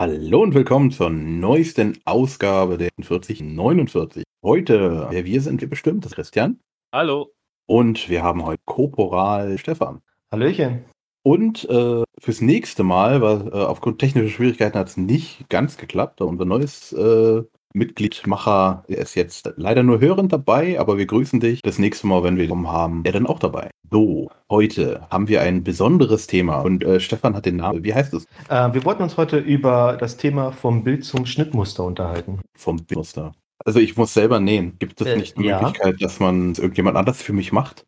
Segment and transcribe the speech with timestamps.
[0.00, 4.22] Hallo und willkommen zur neuesten Ausgabe der 4049.
[4.44, 6.60] Heute, wer wir sind, wir bestimmt, das ist Christian.
[6.92, 7.34] Hallo.
[7.66, 10.00] Und wir haben heute Korporal Stefan.
[10.30, 10.84] Hallöchen.
[11.24, 16.20] Und äh, fürs nächste Mal, weil äh, aufgrund technischer Schwierigkeiten hat es nicht ganz geklappt.
[16.20, 17.42] Unser neues äh,
[17.78, 22.22] Mitgliedmacher der ist jetzt leider nur hörend dabei, aber wir grüßen dich das nächste Mal,
[22.22, 23.70] wenn wir kommen haben, er dann auch dabei.
[23.90, 27.84] So, heute haben wir ein besonderes Thema und äh, Stefan hat den Namen.
[27.84, 28.24] Wie heißt es?
[28.48, 32.40] Äh, wir wollten uns heute über das Thema vom Bild zum Schnittmuster unterhalten.
[32.54, 33.32] Vom Bildmuster.
[33.64, 34.76] Also ich muss selber nähen.
[34.78, 35.60] Gibt es Äh, nicht die ja.
[35.60, 37.86] Möglichkeit, dass man es irgendjemand anders für mich macht?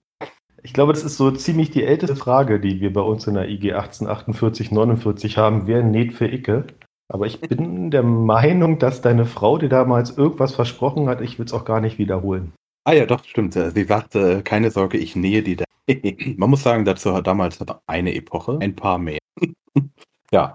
[0.62, 3.48] Ich glaube, das ist so ziemlich die älteste Frage, die wir bei uns in der
[3.48, 5.67] IG 1848, 49 haben.
[5.67, 6.67] Wer näht für Icke?
[7.10, 11.20] Aber ich bin der Meinung, dass deine Frau dir damals irgendwas versprochen hat.
[11.20, 12.52] Ich will es auch gar nicht wiederholen.
[12.84, 13.56] Ah ja, doch, stimmt.
[13.56, 15.64] Äh, Sie sagte, keine Sorge, ich nähe die da.
[16.36, 19.19] Man muss sagen, dazu hat damals hat eine Epoche, ein paar mehr.
[20.30, 20.55] ja.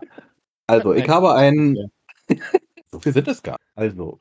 [0.67, 1.77] Also, ich habe ein.
[2.91, 3.57] so viel sind es gar.
[3.75, 3.97] nicht.
[3.99, 4.19] Also.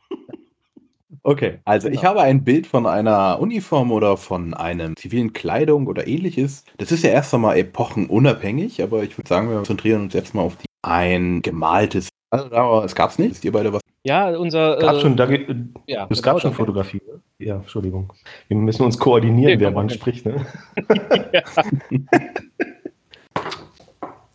[1.23, 2.11] Okay, also ich Genau.
[2.11, 6.65] habe ein Bild von einer Uniform oder von einem zivilen Kleidung oder ähnliches.
[6.77, 10.43] Das ist ja erst einmal epochenunabhängig, aber ich würde sagen, wir konzentrieren uns jetzt mal
[10.43, 12.09] auf die ein gemaltes.
[12.35, 13.31] Also, aber es gab's nicht.
[13.33, 13.81] Wisst ihr beide was?
[14.03, 14.77] Ja, unser.
[14.77, 15.47] Gab äh, schon, da, ge-
[15.87, 16.53] ja, es gab schon.
[16.53, 17.01] Fotografie.
[17.07, 17.21] Ne?
[17.39, 18.13] Ja, Entschuldigung.
[18.49, 20.27] Wir müssen uns koordinieren, Nee, wer wann spricht.
[20.27, 20.45] Ne?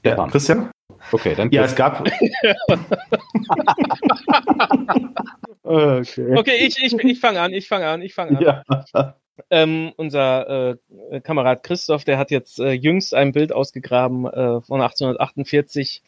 [0.04, 0.16] Ja.
[0.18, 0.28] Ja.
[0.28, 0.72] Christian?
[1.12, 1.52] Okay, dann.
[1.52, 2.08] Ja, es gab.
[5.64, 6.38] okay.
[6.38, 8.44] Okay, ich, ich, ich fange an, ich fange an, ich fange an.
[8.44, 8.64] Ja.
[9.50, 10.78] Ähm, unser
[11.12, 16.02] äh, Kamerad Christoph, der hat jetzt äh, jüngst ein Bild ausgegraben äh, von 1848.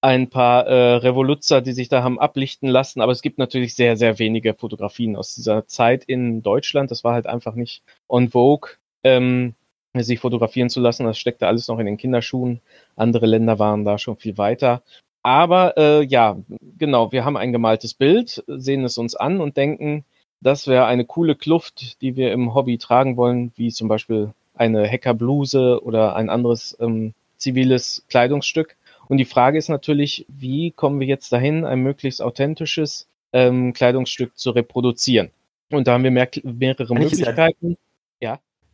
[0.00, 3.96] Ein paar äh, Revoluzzer, die sich da haben ablichten lassen, aber es gibt natürlich sehr,
[3.96, 6.90] sehr wenige Fotografien aus dieser Zeit in Deutschland.
[6.90, 8.70] Das war halt einfach nicht on vogue,
[9.02, 9.54] ähm,
[9.94, 11.04] sich fotografieren zu lassen.
[11.04, 12.60] Das steckte alles noch in den Kinderschuhen.
[12.94, 14.82] Andere Länder waren da schon viel weiter.
[15.22, 16.38] Aber äh, ja,
[16.78, 20.04] genau, wir haben ein gemaltes Bild, sehen es uns an und denken,
[20.40, 24.88] das wäre eine coole Kluft, die wir im Hobby tragen wollen, wie zum Beispiel eine
[24.88, 28.76] Hackerbluse oder ein anderes ähm, ziviles Kleidungsstück.
[29.08, 34.38] Und die Frage ist natürlich, wie kommen wir jetzt dahin, ein möglichst authentisches ähm, Kleidungsstück
[34.38, 35.30] zu reproduzieren?
[35.70, 37.76] Und da haben wir mehr, mehrere Eigentlich ist ja- Möglichkeiten.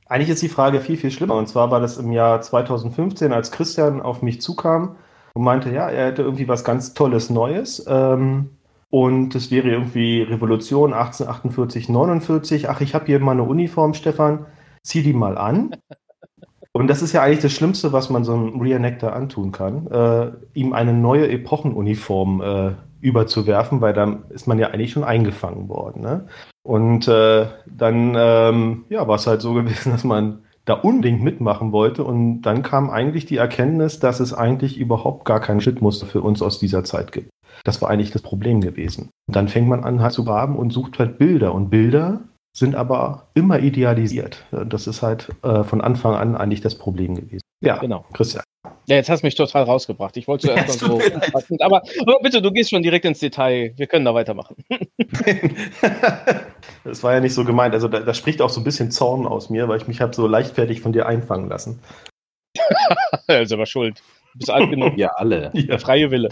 [0.06, 1.34] Eigentlich ist die Frage viel, viel schlimmer.
[1.34, 4.96] Und zwar war das im Jahr 2015, als Christian auf mich zukam
[5.32, 7.84] und meinte, ja, er hätte irgendwie was ganz Tolles Neues.
[7.88, 8.50] Ähm,
[8.90, 12.68] und es wäre irgendwie Revolution 1848, 49.
[12.68, 14.46] Ach, ich habe hier mal eine Uniform, Stefan.
[14.82, 15.74] Zieh die mal an.
[16.76, 20.32] Und das ist ja eigentlich das Schlimmste, was man so einem Reenactor antun kann, äh,
[20.54, 26.02] ihm eine neue Epochenuniform äh, überzuwerfen, weil dann ist man ja eigentlich schon eingefangen worden.
[26.02, 26.26] Ne?
[26.64, 31.70] Und äh, dann ähm, ja, war es halt so gewesen, dass man da unbedingt mitmachen
[31.70, 32.02] wollte.
[32.02, 36.42] Und dann kam eigentlich die Erkenntnis, dass es eigentlich überhaupt gar kein Schnittmuster für uns
[36.42, 37.30] aus dieser Zeit gibt.
[37.62, 39.10] Das war eigentlich das Problem gewesen.
[39.28, 41.54] Und dann fängt man an halt zu graben und sucht halt Bilder.
[41.54, 42.22] Und Bilder
[42.56, 44.44] sind aber immer idealisiert.
[44.52, 47.42] Das ist halt äh, von Anfang an eigentlich das Problem gewesen.
[47.60, 48.04] Ja, Genau.
[48.12, 48.44] Christian.
[48.86, 50.16] Ja, jetzt hast du mich total rausgebracht.
[50.16, 50.98] Ich wollte Ja, zuerst mal so.
[50.98, 51.62] leid.
[51.62, 53.72] Aber, aber bitte, du gehst schon direkt ins Detail.
[53.76, 54.56] Wir können da weitermachen.
[56.84, 57.74] das war ja nicht so gemeint.
[57.74, 60.14] Also da, da spricht auch so ein bisschen Zorn aus mir, weil ich mich habe
[60.14, 61.80] so leichtfertig von dir einfangen lassen.
[63.26, 64.02] Er ist aber schuld.
[64.34, 64.96] Du bist alt genug.
[64.98, 65.50] Ja, alle.
[65.54, 66.28] Der freie Wille.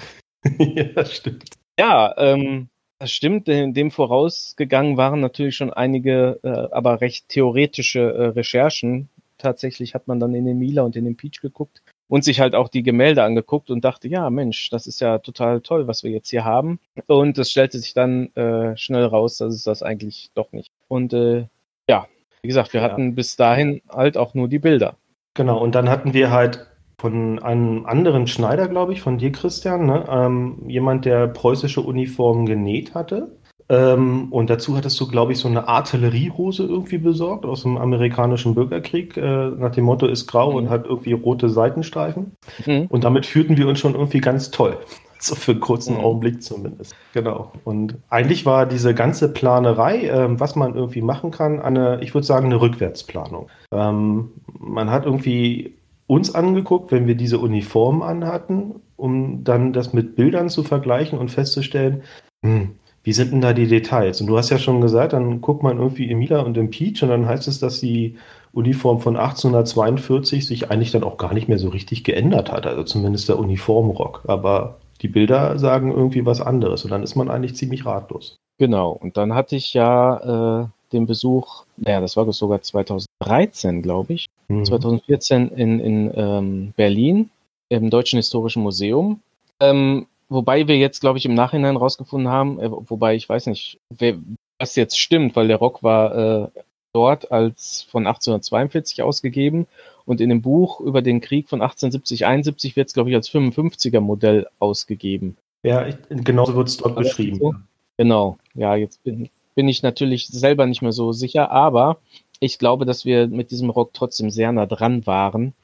[0.59, 1.45] ja, stimmt.
[1.79, 2.69] Ja, ähm,
[3.03, 3.49] das stimmt.
[3.49, 9.09] Dem vorausgegangen waren natürlich schon einige, äh, aber recht theoretische äh, Recherchen.
[9.39, 12.55] Tatsächlich hat man dann in den Mila und in den Peach geguckt und sich halt
[12.55, 16.13] auch die Gemälde angeguckt und dachte, ja, Mensch, das ist ja total toll, was wir
[16.13, 16.79] jetzt hier haben.
[17.09, 20.71] Und es stellte sich dann äh, schnell raus, dass es das eigentlich doch nicht.
[20.87, 21.47] Und äh,
[21.89, 22.07] ja,
[22.43, 22.89] wie gesagt, wir Ja.
[22.89, 24.95] hatten bis dahin halt auch nur die Bilder.
[25.35, 26.69] Genau, und dann hatten wir halt
[27.03, 30.05] von einem anderen Schneider, glaube ich, von dir, Christian, ne?
[30.09, 33.33] ähm, jemand, der preußische Uniformen genäht hatte.
[33.69, 38.55] Ähm, und dazu hattest du, glaube ich, so eine Artilleriehose irgendwie besorgt aus dem amerikanischen
[38.55, 39.17] Bürgerkrieg.
[39.17, 40.57] Äh, nach dem Motto ist grau Mhm.
[40.57, 42.37] und hat irgendwie rote Seitenstreifen.
[42.67, 42.87] Mhm.
[42.89, 44.77] Und damit fühlten wir uns schon irgendwie ganz toll.
[45.25, 46.01] So für einen kurzen Mhm.
[46.05, 46.97] Augenblick zumindest.
[47.15, 47.53] Genau.
[47.63, 52.27] Und eigentlich war diese ganze Planerei, ähm, was man irgendwie machen kann, eine, ich würde
[52.27, 53.47] sagen, eine Rückwärtsplanung.
[53.71, 55.77] Ähm, man hat irgendwie
[56.13, 61.31] uns angeguckt, wenn wir diese Uniform anhatten, um dann das mit Bildern zu vergleichen und
[61.31, 62.03] festzustellen,
[62.45, 62.73] hm,
[63.03, 64.21] wie sind denn da die Details?
[64.21, 67.03] Und du hast ja schon gesagt, dann guckt man irgendwie im Mila und im Peach
[67.03, 68.17] und dann heißt es, dass die
[68.53, 72.83] Uniform von 1842 sich eigentlich dann auch gar nicht mehr so richtig geändert hat, also
[72.83, 74.25] zumindest der Uniformrock.
[74.27, 78.37] Aber die Bilder sagen irgendwie was anderes und dann ist man eigentlich ziemlich ratlos.
[78.59, 84.13] Genau, und dann hatte ich ja äh, den Besuch, naja, das war sogar 2013, glaube
[84.13, 84.65] ich, Mhm.
[84.65, 87.31] 2014 in, in ähm, Berlin
[87.69, 89.21] im Deutschen Historischen Museum,
[89.61, 93.79] ähm, wobei wir jetzt, glaube ich, im Nachhinein rausgefunden haben, äh, wobei ich weiß nicht,
[93.91, 94.17] wer,
[94.59, 96.49] was jetzt stimmt, weil der Rock war äh,
[96.93, 99.67] dort als von 1842 ausgegeben
[100.05, 103.31] und in dem Buch über den Krieg von 1870, 71 wird es, glaube ich, als
[103.31, 105.37] 55er Modell ausgegeben.
[105.63, 107.67] Ja, ich, genauso wird es dort beschrieben.
[107.97, 111.99] Genau, ja, jetzt bin, bin ich natürlich selber nicht mehr so sicher, aber
[112.43, 115.55] ich glaube, dass wir mit diesem Rock trotzdem sehr nah dran waren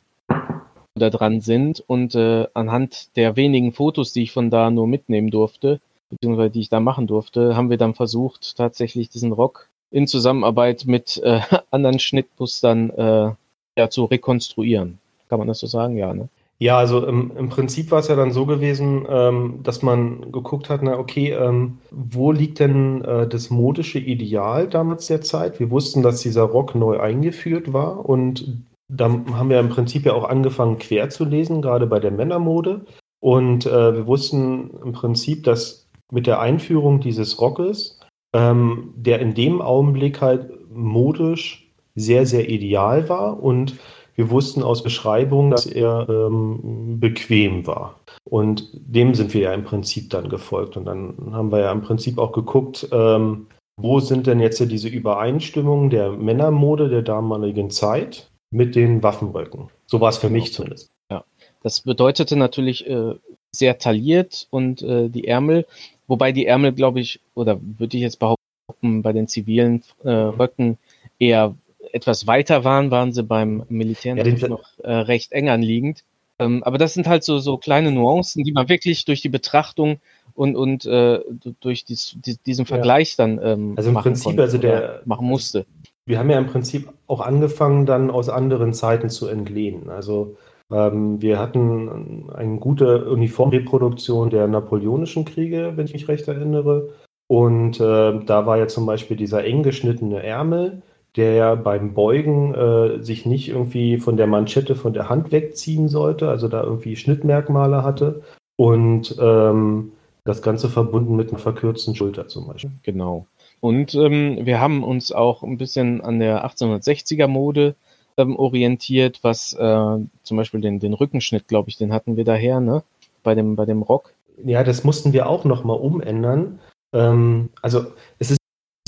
[0.94, 5.32] oder dran sind und äh, anhand der wenigen Fotos, die ich von da nur mitnehmen
[5.32, 10.06] durfte, beziehungsweise die ich da machen durfte, haben wir dann versucht, tatsächlich diesen Rock in
[10.06, 11.40] Zusammenarbeit mit äh,
[11.72, 13.32] anderen Schnittmustern äh,
[13.76, 15.00] ja, zu rekonstruieren.
[15.28, 15.96] Kann man das so sagen?
[15.96, 16.28] Ja, ne?
[16.60, 20.68] Ja, also im, im Prinzip war es ja dann so gewesen, ähm, dass man geguckt
[20.68, 25.60] hat, na okay, ähm, wo liegt denn äh, das modische Ideal damals der Zeit?
[25.60, 30.14] Wir wussten, dass dieser Rock neu eingeführt war und da haben wir im Prinzip ja
[30.14, 32.86] auch angefangen quer zu lesen, gerade bei der Männermode.
[33.20, 38.00] Und äh, wir wussten im Prinzip, dass mit der Einführung dieses Rockes,
[38.34, 43.76] ähm, der in dem Augenblick halt modisch sehr, sehr ideal war und
[44.18, 48.00] wir wussten aus Beschreibungen, dass er ähm, bequem war.
[48.24, 50.76] Und dem sind wir ja im Prinzip dann gefolgt.
[50.76, 53.46] Und dann haben wir ja im Prinzip auch geguckt, ähm,
[53.80, 59.68] wo sind denn jetzt diese Übereinstimmungen der Männermode der damaligen Zeit mit den Waffenröcken?
[59.86, 60.88] So war es für mich zumindest.
[61.12, 61.22] Ja,
[61.62, 63.14] das bedeutete natürlich äh,
[63.52, 65.64] sehr tailliert und äh, die Ärmel,
[66.08, 70.76] wobei die Ärmel, glaube ich, oder würde ich jetzt behaupten, bei den zivilen äh, Röcken
[71.20, 71.54] eher
[71.92, 76.04] etwas weiter waren, waren sie beim Militär ja, noch äh, recht eng anliegend.
[76.38, 79.98] Ähm, aber das sind halt so, so kleine Nuancen, die man wirklich durch die Betrachtung
[80.34, 81.20] und, und äh,
[81.60, 83.26] durch dies, die, diesen Vergleich ja.
[83.26, 85.66] dann ähm, also im Prinzip konnte, also der machen musste.
[86.06, 89.90] Wir haben ja im Prinzip auch angefangen, dann aus anderen Zeiten zu entlehnen.
[89.90, 90.36] Also
[90.70, 96.90] ähm, wir hatten eine gute Uniformreproduktion der napoleonischen Kriege, wenn ich mich recht erinnere.
[97.26, 100.82] Und äh, da war ja zum Beispiel dieser eng geschnittene Ärmel,
[101.18, 105.88] der ja beim Beugen äh, sich nicht irgendwie von der Manschette von der Hand wegziehen
[105.88, 108.22] sollte, also da irgendwie Schnittmerkmale hatte.
[108.56, 109.92] Und ähm,
[110.24, 112.70] das Ganze verbunden mit einer verkürzten Schulter zum Beispiel.
[112.82, 113.26] Genau.
[113.60, 117.74] Und ähm, wir haben uns auch ein bisschen an der 1860er Mode
[118.16, 122.60] ähm, orientiert, was äh, zum Beispiel den, den Rückenschnitt, glaube ich, den hatten wir daher,
[122.60, 122.82] ne?
[123.22, 124.12] Bei dem, bei dem Rock.
[124.44, 126.60] Ja, das mussten wir auch nochmal umändern.
[126.92, 127.86] Ähm, also
[128.18, 128.37] es ist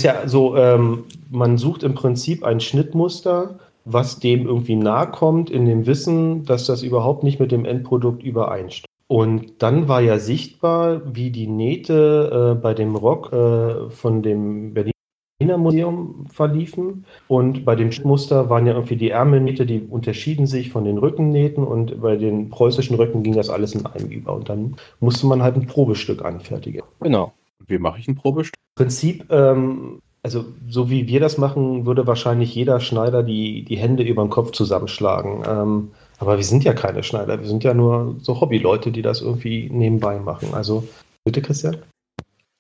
[0.03, 5.67] ja so, ähm, man sucht im Prinzip ein Schnittmuster, was dem irgendwie nahe kommt, in
[5.67, 8.87] dem Wissen, dass das überhaupt nicht mit dem Endprodukt übereinstimmt.
[9.11, 14.73] Und dann war ja sichtbar, wie die Nähte äh, bei dem Rock äh, von dem
[14.73, 17.05] Berliner Museum verliefen.
[17.27, 21.65] Und bei dem Schnittmuster waren ja irgendwie die Ärmelnähte, die unterschieden sich von den Rückennähten.
[21.65, 24.33] Und bei den preußischen Röcken ging das alles in einem über.
[24.33, 26.83] Und dann musste man halt ein Probestück anfertigen.
[27.01, 27.33] Genau.
[27.67, 28.59] Wie mache ich ein Probestück?
[28.75, 34.03] Prinzip, ähm, also so wie wir das machen, würde wahrscheinlich jeder Schneider die, die Hände
[34.03, 35.43] über den Kopf zusammenschlagen.
[35.47, 39.23] Ähm, aber wir sind ja keine Schneider, wir sind ja nur so Hobbyleute, die das
[39.23, 40.53] irgendwie nebenbei machen.
[40.53, 40.85] Also
[41.25, 41.79] bitte, Christian?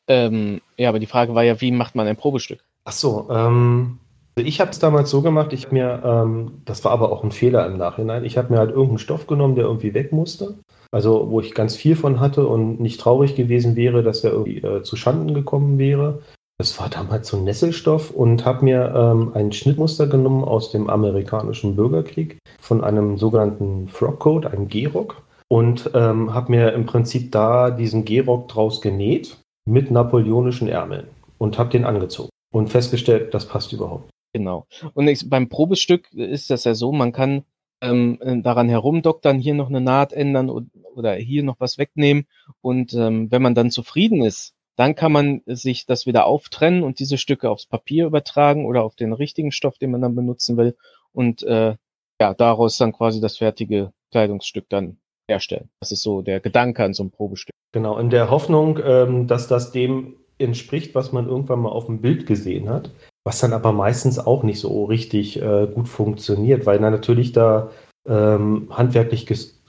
[0.09, 2.61] Ähm, ja, aber die Frage war ja, wie macht man ein Probestück?
[2.85, 3.99] Ach so, ähm,
[4.37, 7.67] ich habe es damals so gemacht, ich mir, ähm, das war aber auch ein Fehler
[7.67, 10.55] im Nachhinein, ich habe mir halt irgendeinen Stoff genommen, der irgendwie weg musste.
[10.93, 14.59] Also wo ich ganz viel von hatte und nicht traurig gewesen wäre, dass er irgendwie
[14.59, 16.21] äh, zu Schanden gekommen wäre.
[16.59, 21.75] Das war damals so Nesselstoff und habe mir ähm, ein Schnittmuster genommen aus dem amerikanischen
[21.75, 28.05] Bürgerkrieg von einem sogenannten Frockcoat, einem Gehrock und ähm, habe mir im Prinzip da diesen
[28.05, 31.07] Gehrock draus genäht mit napoleonischen Ärmeln
[31.39, 34.11] und habe den angezogen und festgestellt, das passt überhaupt.
[34.33, 34.67] Genau.
[34.95, 37.45] Und ich, beim Probestück ist das ja so, man kann
[37.81, 40.51] ähm, daran herumdoktern, hier noch eine Naht ändern
[40.95, 42.27] oder hier noch was wegnehmen.
[42.61, 47.01] Und ähm, wenn man dann zufrieden ist, dann kann man sich das wieder auftrennen und
[47.01, 50.77] diese Stücke aufs Papier übertragen oder auf den richtigen Stoff, den man dann benutzen will.
[51.13, 51.77] Und äh,
[52.21, 55.71] ja, daraus dann quasi das fertige Kleidungsstück dann herstellen.
[55.81, 57.55] Das ist so der Gedanke an so einem Probestück.
[57.73, 62.01] Genau, in der Hoffnung, ähm, dass das dem entspricht, was man irgendwann mal auf dem
[62.01, 62.91] Bild gesehen hat,
[63.25, 67.71] was dann aber meistens auch nicht so richtig äh, gut funktioniert, weil dann natürlich da
[68.07, 69.27] ähm, handwerklich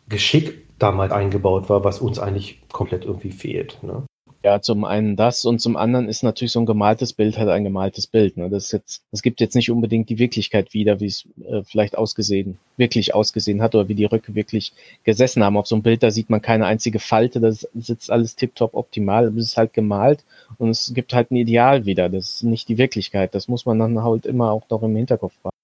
[0.08, 3.81] Geschick damals eingebaut war, was uns eigentlich komplett irgendwie fehlt.
[3.84, 4.03] Ne?
[4.43, 7.63] Ja, zum einen das und zum anderen ist natürlich so ein gemaltes Bild halt ein
[7.63, 8.38] gemaltes Bild.
[8.38, 8.50] Ne?
[8.50, 11.95] Das, ist jetzt, das gibt jetzt nicht unbedingt die Wirklichkeit wieder, wie es äh, vielleicht
[11.95, 15.57] ausgesehen, wirklich ausgesehen hat oder wie die Röcke wirklich gesessen haben.
[15.57, 19.27] Auf so einem Bild, da sieht man keine einzige Falte, das sitzt alles tiptop optimal,
[19.27, 20.24] es ist halt gemalt
[20.57, 22.10] und es gibt halt ein Ideal wieder.
[22.10, 23.36] Das ist nicht die Wirklichkeit.
[23.36, 25.55] Das muss man dann halt immer auch noch im Hinterkopf haben.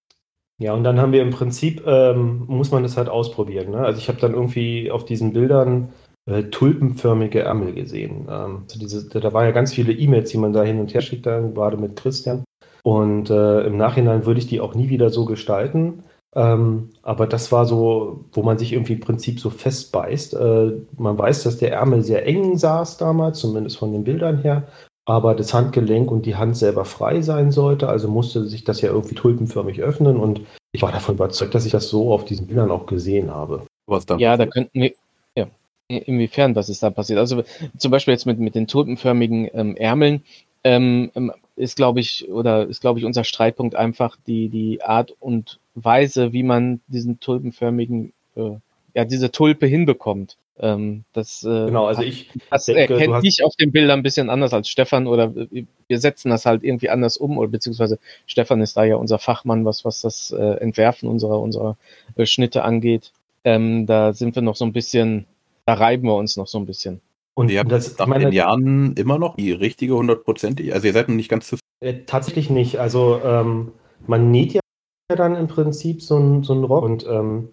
[0.59, 3.71] Ja, und dann haben wir im Prinzip, ähm, muss man das halt ausprobieren.
[3.71, 3.79] Ne?
[3.79, 5.89] Also ich habe dann irgendwie auf diesen Bildern
[6.27, 8.27] äh, tulpenförmige Ärmel gesehen.
[8.29, 11.23] Ähm, diese, da waren ja ganz viele E-Mails, die man da hin und her schickt,
[11.23, 12.43] gerade mit Christian.
[12.83, 16.03] Und äh, im Nachhinein würde ich die auch nie wieder so gestalten.
[16.35, 20.35] Ähm, aber das war so, wo man sich irgendwie im Prinzip so festbeißt.
[20.35, 24.67] Äh, man weiß, dass der Ärmel sehr eng saß damals, zumindest von den Bildern her.
[25.05, 28.89] Aber das Handgelenk und die Hand selber frei sein sollte, also musste sich das ja
[28.89, 30.17] irgendwie tulpenförmig öffnen.
[30.17, 30.41] Und
[30.73, 33.61] ich war davon überzeugt, dass ich das so auf diesen Bildern auch gesehen habe.
[33.87, 34.17] Was da?
[34.17, 34.91] Ja, da könnten wir,
[35.87, 37.19] inwiefern, was ist da passiert?
[37.19, 37.43] Also
[37.77, 40.23] zum Beispiel jetzt mit, mit den tulpenförmigen ähm, Ärmeln
[40.63, 45.15] ähm, ähm ist, glaube ich, oder ist, glaube ich, unser Streitpunkt einfach die, die Art
[45.19, 48.51] und Weise, wie man diesen tulpenförmigen, äh,
[48.93, 50.37] ja, diese Tulpe hinbekommt.
[50.59, 54.29] Ähm, das, äh, genau, also ich das denke, erkennt dich auf den Bildern ein bisschen
[54.29, 58.77] anders als Stefan oder wir setzen das halt irgendwie anders um oder beziehungsweise Stefan ist
[58.77, 61.77] da ja unser Fachmann, was, was das äh, Entwerfen unserer, unserer
[62.15, 63.11] äh, Schnitte angeht.
[63.43, 65.25] Ähm, da sind wir noch so ein bisschen,
[65.67, 67.01] da reiben wir uns noch so ein bisschen.
[67.35, 70.93] Und ihr habt das, nach meine, den Jahren immer noch die richtige hundertprozentig, also ihr
[70.93, 71.57] seid noch nicht ganz zu.
[71.81, 73.73] Äh, tatsächlich nicht, also ähm,
[74.07, 74.61] man näht ja
[75.09, 77.49] dann im Prinzip so ein, so Rock und ähm,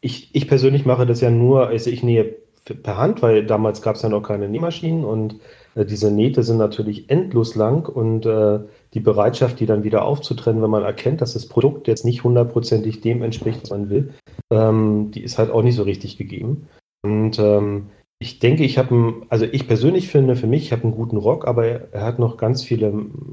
[0.00, 3.96] ich, ich persönlich mache das ja nur, also ich nähe per Hand, weil damals gab
[3.96, 5.36] es ja noch keine Nähmaschinen und
[5.74, 8.60] äh, diese Nähte sind natürlich endlos lang und äh,
[8.94, 13.02] die Bereitschaft, die dann wieder aufzutrennen, wenn man erkennt, dass das Produkt jetzt nicht hundertprozentig
[13.02, 14.14] dem entspricht, was man will,
[14.50, 16.68] ähm, die ist halt auch nicht so richtig gegeben.
[17.04, 20.94] Und ähm, ich denke, ich habe, also ich persönlich finde für mich, ich habe einen
[20.94, 22.92] guten Rock, aber er hat noch ganz viele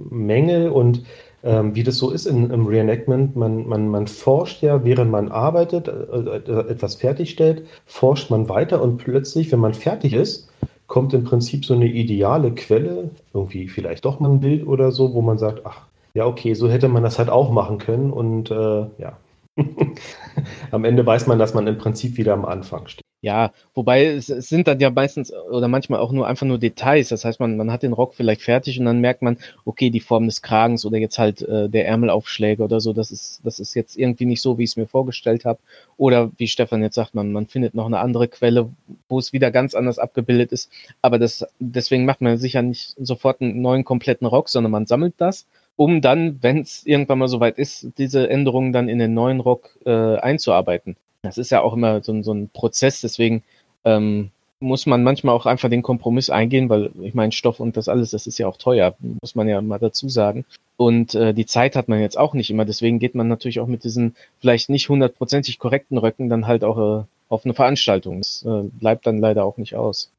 [0.10, 1.04] Mängel und
[1.44, 5.32] ähm, wie das so ist in, im Reenactment, man, man, man forscht ja, während man
[5.32, 10.50] arbeitet, äh, äh, etwas fertigstellt, forscht man weiter und plötzlich, wenn man fertig ist,
[10.88, 15.14] kommt im Prinzip so eine ideale Quelle, irgendwie vielleicht doch mal ein Bild oder so,
[15.14, 18.52] wo man sagt, ach, ja, okay, so hätte man das halt auch machen können und
[18.52, 19.18] äh, ja.
[20.72, 23.06] am Ende weiß man, dass man im Prinzip wieder am Anfang steht.
[23.24, 27.10] Ja, wobei es, es, sind dann ja meistens oder manchmal auch nur einfach nur Details.
[27.10, 30.00] Das heißt, man, man hat den Rock vielleicht fertig und dann merkt man, okay, die
[30.00, 33.76] Form des Kragens oder jetzt halt äh, der Ärmelaufschläge oder so, das ist, das ist
[33.76, 35.60] jetzt irgendwie nicht so, wie ich es mir vorgestellt habe.
[35.98, 38.70] Oder wie Stefan jetzt sagt, man, man findet noch eine andere Quelle,
[39.08, 40.72] wo es wieder ganz anders abgebildet ist.
[41.04, 45.14] Aber das, deswegen macht man sicher nicht sofort einen neuen kompletten Rock, sondern man sammelt
[45.18, 45.46] das
[45.78, 49.78] um dann, wenn es irgendwann mal soweit ist, diese Änderungen dann in den neuen Rock
[49.86, 50.96] äh, einzuarbeiten.
[51.24, 53.44] Das ist ja auch immer so, so ein Prozess, deswegen
[53.86, 57.88] ähm, muss man manchmal auch einfach den Kompromiss eingehen, weil ich meine, Stoff und das
[57.88, 60.46] alles, das ist ja auch teuer, muss man ja mal dazu sagen.
[60.78, 63.68] Und äh, die Zeit hat man jetzt auch nicht immer, deswegen geht man natürlich auch
[63.68, 68.20] mit diesen vielleicht nicht hundertprozentig korrekten Röcken dann halt auch äh, auf eine Veranstaltung.
[68.20, 70.12] Das äh, bleibt dann leider auch nicht aus.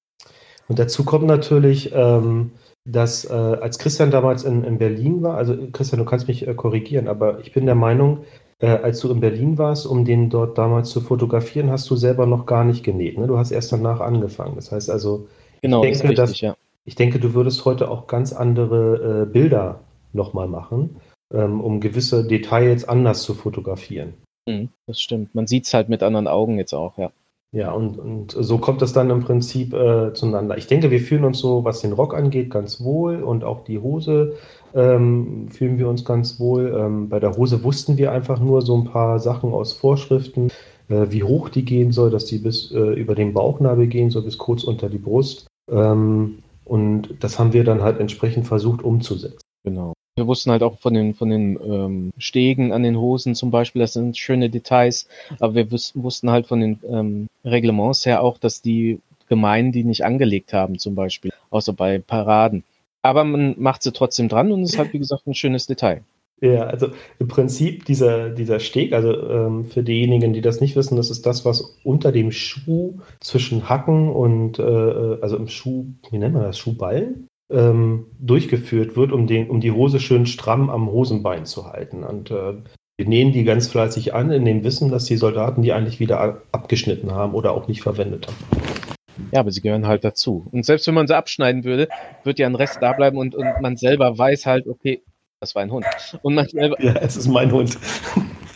[0.69, 2.53] Und dazu kommt natürlich, ähm,
[2.85, 6.55] dass äh, als Christian damals in, in Berlin war, also Christian, du kannst mich äh,
[6.55, 8.25] korrigieren, aber ich bin der Meinung,
[8.67, 12.47] als du in Berlin warst, um den dort damals zu fotografieren, hast du selber noch
[12.47, 13.19] gar nicht genäht.
[13.19, 13.27] Ne?
[13.27, 14.55] Du hast erst danach angefangen.
[14.55, 15.27] Das heißt also,
[15.61, 16.57] genau, ich, denke, richtig, dass, ja.
[16.85, 19.81] ich denke, du würdest heute auch ganz andere äh, Bilder
[20.13, 20.97] nochmal machen,
[21.35, 24.15] ähm, um gewisse Details anders zu fotografieren.
[24.47, 25.35] Mhm, das stimmt.
[25.35, 27.11] Man sieht es halt mit anderen Augen jetzt auch, ja.
[27.55, 30.57] Ja, und, und so kommt es dann im Prinzip äh, zueinander.
[30.57, 33.79] Ich denke, wir fühlen uns so, was den Rock angeht, ganz wohl und auch die
[33.79, 34.37] Hose
[34.75, 36.75] ähm, fühlen wir uns ganz wohl.
[36.79, 40.51] Ähm, bei der Hose wussten wir einfach nur so ein paar Sachen aus Vorschriften,
[40.89, 44.23] äh, wie hoch die gehen soll, dass die bis äh, über den Bauchnabel gehen soll,
[44.23, 45.47] bis kurz unter die Brust.
[45.71, 49.39] Ähm, und das haben wir dann halt entsprechend versucht umzusetzen.
[49.65, 49.93] Genau.
[50.17, 53.81] Wir wussten halt auch von den, von den ähm, Stegen an den Hosen zum Beispiel,
[53.81, 55.09] das sind schöne Details,
[55.41, 60.05] aber wir wussten halt von den ähm, Reglements her auch, dass die Gemeinden die nicht
[60.05, 62.65] angelegt haben, zum Beispiel, außer bei Paraden.
[63.03, 66.03] Aber man macht sie trotzdem dran und es ist halt, wie gesagt, ein schönes Detail.
[66.41, 66.89] Ja, also
[67.21, 71.25] im Prinzip dieser, dieser Steg, also ähm, für diejenigen, die das nicht wissen, das ist
[71.25, 76.35] das, was unter dem Schuh zwischen Hacken und, äh, äh also im Schuh, wie nennt
[76.35, 77.29] man das, Schuhballen?
[77.53, 82.03] ähm, durchgeführt wird, um, den, um die Hose schön stramm am Hosenbein zu halten.
[82.03, 82.55] Und äh,
[82.97, 86.43] wir nähen die ganz fleißig an, in dem Wissen, dass die Soldaten die eigentlich wieder
[86.51, 89.02] abgeschnitten haben oder auch nicht verwendet haben.
[89.31, 90.47] Ja, aber sie gehören halt dazu.
[90.53, 91.89] Und selbst wenn man sie abschneiden würde,
[92.25, 95.03] wird ja ein Rest da bleiben und, und man selber weiß halt, okay,
[95.41, 95.87] das war ein Hund.
[96.23, 96.81] Und man selber.
[96.83, 97.79] Ja, es ist mein Hund.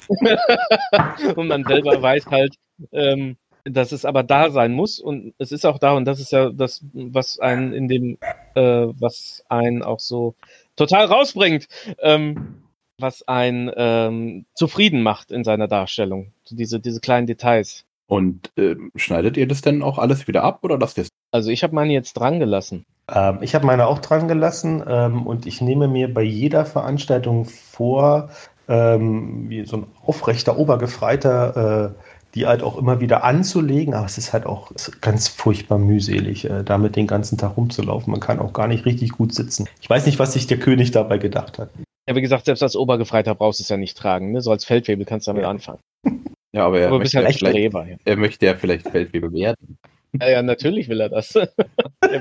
[1.37, 2.54] und man selber weiß halt,
[2.92, 6.30] ähm, dass es aber da sein muss und es ist auch da und das ist
[6.30, 8.18] ja das, was einen in dem,
[8.54, 10.37] äh, was einen auch so
[10.76, 11.66] total rausbringt,
[11.99, 12.62] ähm,
[12.99, 16.32] was einen ähm, zufrieden macht in seiner Darstellung.
[16.50, 17.86] Diese, diese kleinen Details.
[18.08, 21.08] Und äh, schneidet ihr das denn auch alles wieder ab oder lasst ihr es?
[21.32, 22.84] Also ich habe meine jetzt dran gelassen.
[23.12, 27.46] Ähm, ich habe meine auch dran gelassen ähm, und ich nehme mir bei jeder Veranstaltung
[27.46, 28.30] vor,
[28.68, 32.02] ähm, wie so ein aufrechter, obergefreiter äh,
[32.36, 34.70] die halt auch immer wieder anzulegen, aber es ist halt auch
[35.00, 38.10] ganz furchtbar mühselig, äh, damit den ganzen Tag rumzulaufen.
[38.10, 39.66] Man kann auch gar nicht richtig gut sitzen.
[39.80, 41.70] Ich weiß nicht, was sich der König dabei gedacht hat.
[42.06, 44.32] Ja, wie gesagt, selbst als Obergefreiter brauchst du es ja nicht tragen.
[44.32, 44.42] Ne?
[44.42, 45.50] So als Feldwebel kannst du damit Ja.
[45.50, 45.78] anfangen.
[46.56, 47.86] Ja, aber er, Aber du bist möchte, halt ja Streber.
[47.86, 47.96] Ja.
[48.02, 49.76] er möchte ja vielleicht Feldwebel werden.
[50.18, 51.34] Ja, ja, natürlich will er das.
[51.34, 51.50] er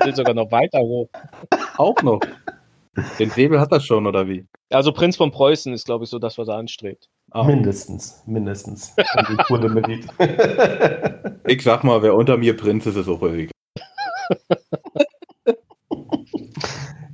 [0.03, 1.07] will sogar noch weiter hoch.
[1.77, 2.19] Auch noch.
[3.17, 4.45] Den Säbel hat er schon, oder wie?
[4.71, 7.07] Also Prinz von Preußen ist, glaube ich, so das, was er anstrebt.
[7.31, 7.43] Ah.
[7.43, 8.93] Mindestens, mindestens.
[11.47, 13.49] Ich sag mal, wer unter mir Prinz ist, ist auch egal.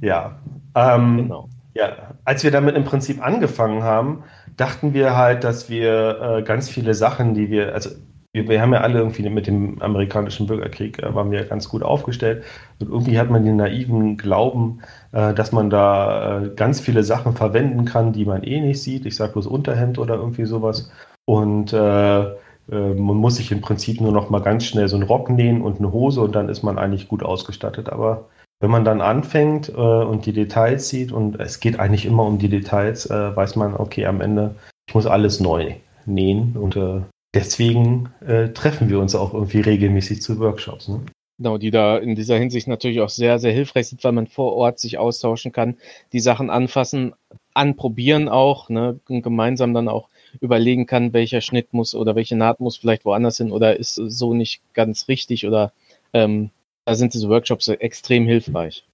[0.02, 0.40] ja.
[0.74, 1.50] Ähm, Genau.
[1.74, 4.24] Ja, als wir damit im Prinzip angefangen haben,
[4.58, 7.92] dachten wir halt, dass wir äh, ganz viele Sachen, die wir, also
[8.34, 11.84] wir, wir haben ja alle irgendwie mit dem amerikanischen Bürgerkrieg, äh, waren wir ganz gut
[11.84, 12.44] aufgestellt.
[12.80, 14.82] Und irgendwie hat man den naiven Glauben,
[15.12, 19.06] äh, dass man da äh, ganz viele Sachen verwenden kann, die man eh nicht sieht.
[19.06, 20.92] Ich sage bloß Unterhemd oder irgendwie sowas.
[21.26, 25.06] Und äh, äh, man muss sich im Prinzip nur noch mal ganz schnell so einen
[25.06, 27.90] Rock nähen und eine Hose und dann ist man eigentlich gut ausgestattet.
[27.90, 28.30] Aber
[28.62, 32.38] wenn man dann anfängt äh, und die Details sieht, und es geht eigentlich immer um
[32.38, 34.56] die Details, äh, weiß man, okay, am Ende,
[34.88, 35.74] ich muss alles neu
[36.06, 36.56] nähen.
[36.56, 37.02] Und äh,
[37.34, 40.88] deswegen äh, treffen wir uns auch irgendwie regelmäßig zu Workshops.
[40.88, 41.02] Ne?
[41.40, 44.54] Genau, die da in dieser Hinsicht natürlich auch sehr, sehr hilfreich sind, weil man vor
[44.54, 45.76] Ort sich austauschen kann,
[46.14, 47.14] die Sachen anfassen,
[47.56, 50.08] anprobieren auch, ne, gemeinsam dann auch
[50.40, 54.36] überlegen kann, welcher Schnitt muss oder welche Naht muss vielleicht woanders hin oder ist so
[54.36, 55.74] nicht ganz richtig oder
[56.14, 56.52] ähm,
[56.86, 58.86] da sind diese Workshops extrem hilfreich.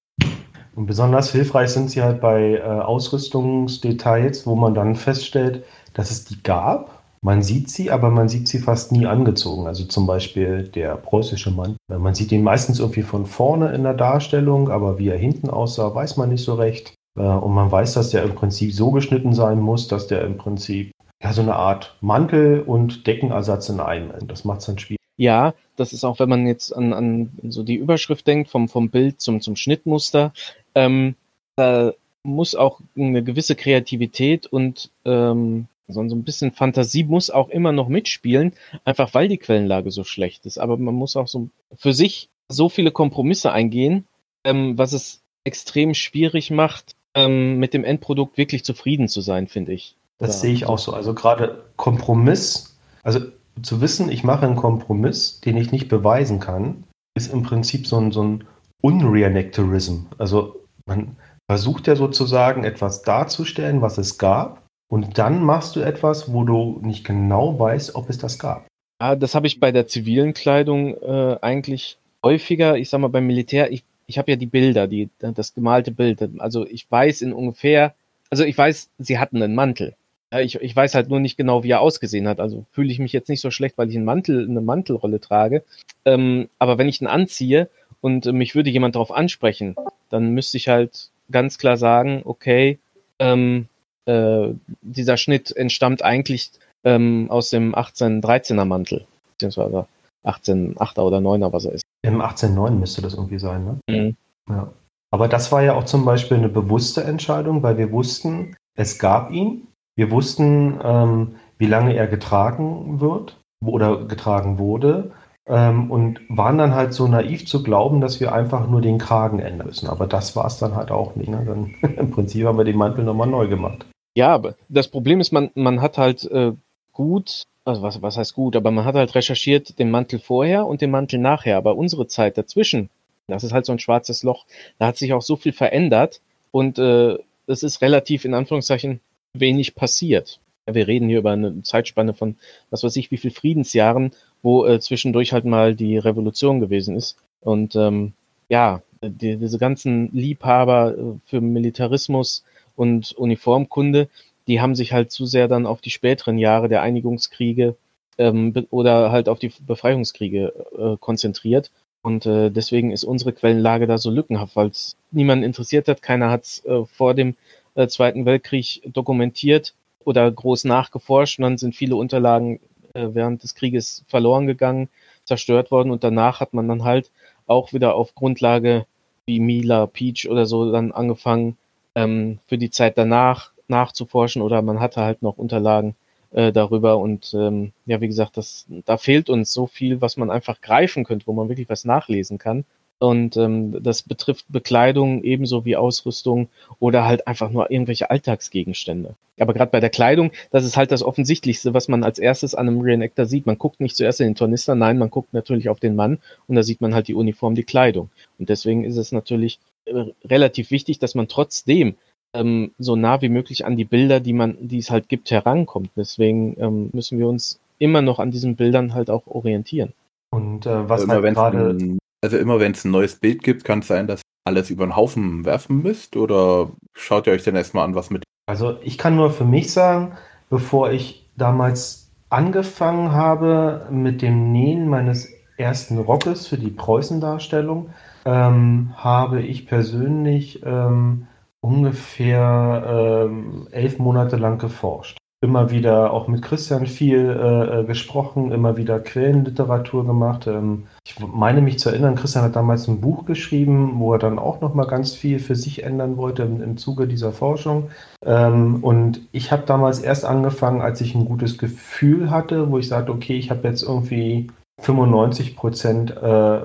[0.76, 5.64] Und besonders hilfreich sind sie halt bei äh, Ausrüstungsdetails, wo man dann feststellt,
[5.94, 7.02] dass es die gab.
[7.24, 9.66] Man sieht sie, aber man sieht sie fast nie angezogen.
[9.66, 11.78] Also zum Beispiel der preußische Mann.
[11.88, 15.96] Man sieht ihn meistens irgendwie von vorne in der Darstellung, aber wie er hinten aussah,
[15.96, 16.94] weiß man nicht so recht.
[17.18, 20.38] Äh, Und man weiß, dass der im Prinzip so geschnitten sein muss, dass der im
[20.38, 20.92] Prinzip
[21.24, 24.12] ja so eine Art Mantel und Deckenersatz in einem.
[24.28, 24.97] Das macht es dann schwierig.
[25.18, 28.90] Ja, das ist auch, wenn man jetzt an, an so die Überschrift denkt, vom, vom
[28.90, 30.32] Bild zum, zum Schnittmuster,
[30.76, 31.16] ähm,
[31.56, 31.94] da
[32.24, 37.88] muss auch eine gewisse Kreativität und ähm, so ein bisschen Fantasie muss auch immer noch
[37.88, 38.54] mitspielen,
[38.84, 40.58] einfach weil die Quellenlage so schlecht ist.
[40.58, 44.06] Aber man muss auch so für sich so viele Kompromisse eingehen,
[44.44, 49.74] ähm, was es extrem schwierig macht, ähm, mit dem Endprodukt wirklich zufrieden zu sein, finde
[49.74, 49.96] ich.
[50.18, 50.42] Das Ja.
[50.42, 50.94] sehe ich auch so.
[50.94, 53.22] Also gerade Kompromiss, also
[53.62, 56.84] zu wissen, ich mache einen Kompromiss, den ich nicht beweisen kann,
[57.16, 58.44] ist im Prinzip so ein, so ein
[58.82, 60.06] Unreenactorism.
[60.18, 61.16] Also man
[61.50, 66.80] versucht ja sozusagen etwas darzustellen, was es gab, und dann machst du etwas, wo du
[66.82, 68.68] nicht genau weißt, ob es das gab.
[69.02, 72.78] Ja, das habe ich bei der zivilen Kleidung äh, eigentlich häufiger.
[72.78, 76.28] Ich sag mal, beim Militär, ich, ich habe ja die Bilder, die, das gemalte Bild.
[76.40, 77.94] Also ich weiß in ungefähr,
[78.30, 79.96] also ich weiß, sie hatten einen Mantel.
[80.32, 82.40] Ja, ich, ich weiß halt nur nicht genau, wie er ausgesehen hat.
[82.40, 85.64] Also fühle ich mich jetzt nicht so schlecht, weil ich einen Mantel, eine Mantelrolle trage.
[86.06, 87.70] Ähm, aber wenn ich ihn anziehe
[88.02, 89.76] und äh, mich würde jemand darauf ansprechen,
[90.10, 92.80] dann müsste ich halt ganz klar sagen, okay,
[93.20, 93.68] ähm,
[94.06, 94.50] äh,
[94.82, 96.52] dieser Schnitt entstammt eigentlich
[96.84, 99.88] ähm, aus dem 1813er Mantel, beziehungsweise
[100.24, 101.84] 18,8er oder 9er, was er ist.
[102.04, 103.78] Im 1809 müsste das irgendwie sein, ne?
[103.90, 104.16] Mhm.
[104.50, 104.72] Ja.
[105.12, 109.32] Aber das war ja auch zum Beispiel eine bewusste Entscheidung, weil wir wussten, es gab
[109.32, 109.68] ihn.
[109.98, 115.12] Wir wussten, ähm, wie lange er getragen wird oder getragen wurde.
[115.48, 119.40] Ähm, und waren dann halt so naiv zu glauben, dass wir einfach nur den Kragen
[119.40, 119.88] ändern müssen.
[119.88, 121.30] Aber das war es dann halt auch nicht.
[121.30, 121.44] Ne?
[121.46, 123.86] Dann, Im Prinzip haben wir den Mantel nochmal neu gemacht.
[124.16, 126.52] Ja, aber das Problem ist, man, man hat halt äh,
[126.92, 130.82] gut, also was, was heißt gut, aber man hat halt recherchiert den Mantel vorher und
[130.82, 131.58] den Mantel nachher.
[131.58, 132.90] Aber unsere Zeit dazwischen,
[133.28, 134.46] das ist halt so ein schwarzes Loch,
[134.78, 139.00] da hat sich auch so viel verändert und äh, es ist relativ in Anführungszeichen
[139.34, 140.40] wenig passiert.
[140.66, 142.36] Wir reden hier über eine Zeitspanne von,
[142.70, 144.12] was weiß ich, wie viel Friedensjahren,
[144.42, 147.18] wo äh, zwischendurch halt mal die Revolution gewesen ist.
[147.42, 148.14] Und ähm,
[148.50, 152.44] ja, die, diese ganzen Liebhaber äh, für Militarismus
[152.76, 154.10] und Uniformkunde,
[154.48, 157.76] die haben sich halt zu sehr dann auf die späteren Jahre der Einigungskriege
[158.18, 161.72] ähm, oder halt auf die Befreiungskriege äh, konzentriert.
[162.02, 166.02] Und äh, deswegen ist unsere Quellenlage da so lückenhaft, weil es niemanden interessiert hat.
[166.02, 167.36] Keiner hat es äh, vor dem
[167.78, 171.40] äh, Zweiten Weltkrieg dokumentiert oder groß nachgeforscht.
[171.40, 172.60] Und dann sind viele Unterlagen
[172.94, 174.90] äh, während des Krieges verloren gegangen,
[175.24, 175.92] zerstört worden.
[175.92, 177.12] Und danach hat man dann halt
[177.46, 178.86] auch wieder auf Grundlage
[179.26, 181.58] wie Mila, Peach oder so dann angefangen,
[181.96, 185.96] ähm, für die Zeit danach nachzuforschen oder man hatte halt noch Unterlagen
[186.32, 190.32] äh, darüber und ähm, ja, wie gesagt, das, da fehlt uns so viel, was man
[190.32, 192.66] einfach greifen könnte, wo man wirklich was nachlesen kann.
[193.00, 199.16] Und ähm, das betrifft Bekleidung ebenso wie Ausrüstung oder halt einfach nur irgendwelche Alltagsgegenstände.
[199.40, 202.68] Aber gerade bei der Kleidung, das ist halt das Offensichtlichste, was man als erstes an
[202.68, 203.46] einem Reenactor sieht.
[203.46, 206.56] Man guckt nicht zuerst in den Tornister, nein, man guckt natürlich auf den Mann und
[206.56, 208.10] da sieht man halt die Uniform, die Kleidung.
[208.40, 211.96] Und deswegen ist es natürlich äh, relativ wichtig, dass man trotzdem
[212.34, 215.92] ähm, so nah wie möglich an die Bilder, die man, die es halt gibt, herankommt.
[215.96, 219.94] Deswegen ähm, müssen wir uns immer noch an diesen Bildern halt auch orientieren.
[220.32, 221.98] Und äh, was also halt gerade
[222.28, 224.98] also immer wenn es ein neues Bild gibt, kann es sein, dass alles über den
[224.98, 228.24] Haufen werfen müsst oder schaut ihr euch denn erstmal an, was mit.
[228.48, 230.18] Also ich kann nur für mich sagen,
[230.50, 237.92] bevor ich damals angefangen habe mit dem Nähen meines ersten Rockes für die Preußen-Darstellung,
[238.26, 241.28] ähm, habe ich persönlich ähm,
[241.62, 248.52] ungefähr ähm, elf Monate lang geforscht immer wieder auch mit Christian viel äh, äh, gesprochen,
[248.52, 250.48] immer wieder Quellenliteratur gemacht.
[250.48, 254.40] Ähm, ich meine mich zu erinnern, Christian hat damals ein Buch geschrieben, wo er dann
[254.40, 257.90] auch noch mal ganz viel für sich ändern wollte im, im Zuge dieser Forschung.
[258.26, 262.88] Ähm, und ich habe damals erst angefangen, als ich ein gutes Gefühl hatte, wo ich
[262.88, 264.48] sagte, okay, ich habe jetzt irgendwie
[264.82, 266.60] 95 Prozent äh,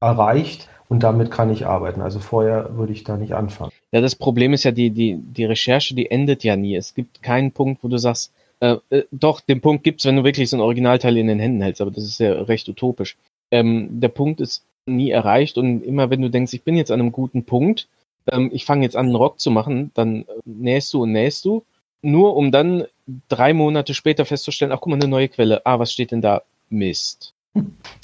[0.00, 2.00] erreicht und damit kann ich arbeiten.
[2.00, 3.72] Also vorher würde ich da nicht anfangen.
[3.94, 6.74] Ja, das Problem ist ja, die, die, die Recherche, die endet ja nie.
[6.74, 10.16] Es gibt keinen Punkt, wo du sagst, äh, äh, doch, den Punkt gibt es, wenn
[10.16, 13.16] du wirklich so ein Originalteil in den Händen hältst, aber das ist ja recht utopisch.
[13.52, 17.00] Ähm, der Punkt ist nie erreicht und immer wenn du denkst, ich bin jetzt an
[17.00, 17.86] einem guten Punkt,
[18.32, 21.44] ähm, ich fange jetzt an, einen Rock zu machen, dann äh, nähst du und nähst
[21.44, 21.62] du,
[22.02, 22.86] nur um dann
[23.28, 26.42] drei Monate später festzustellen, ach guck mal, eine neue Quelle, ah, was steht denn da?
[26.68, 27.32] Mist.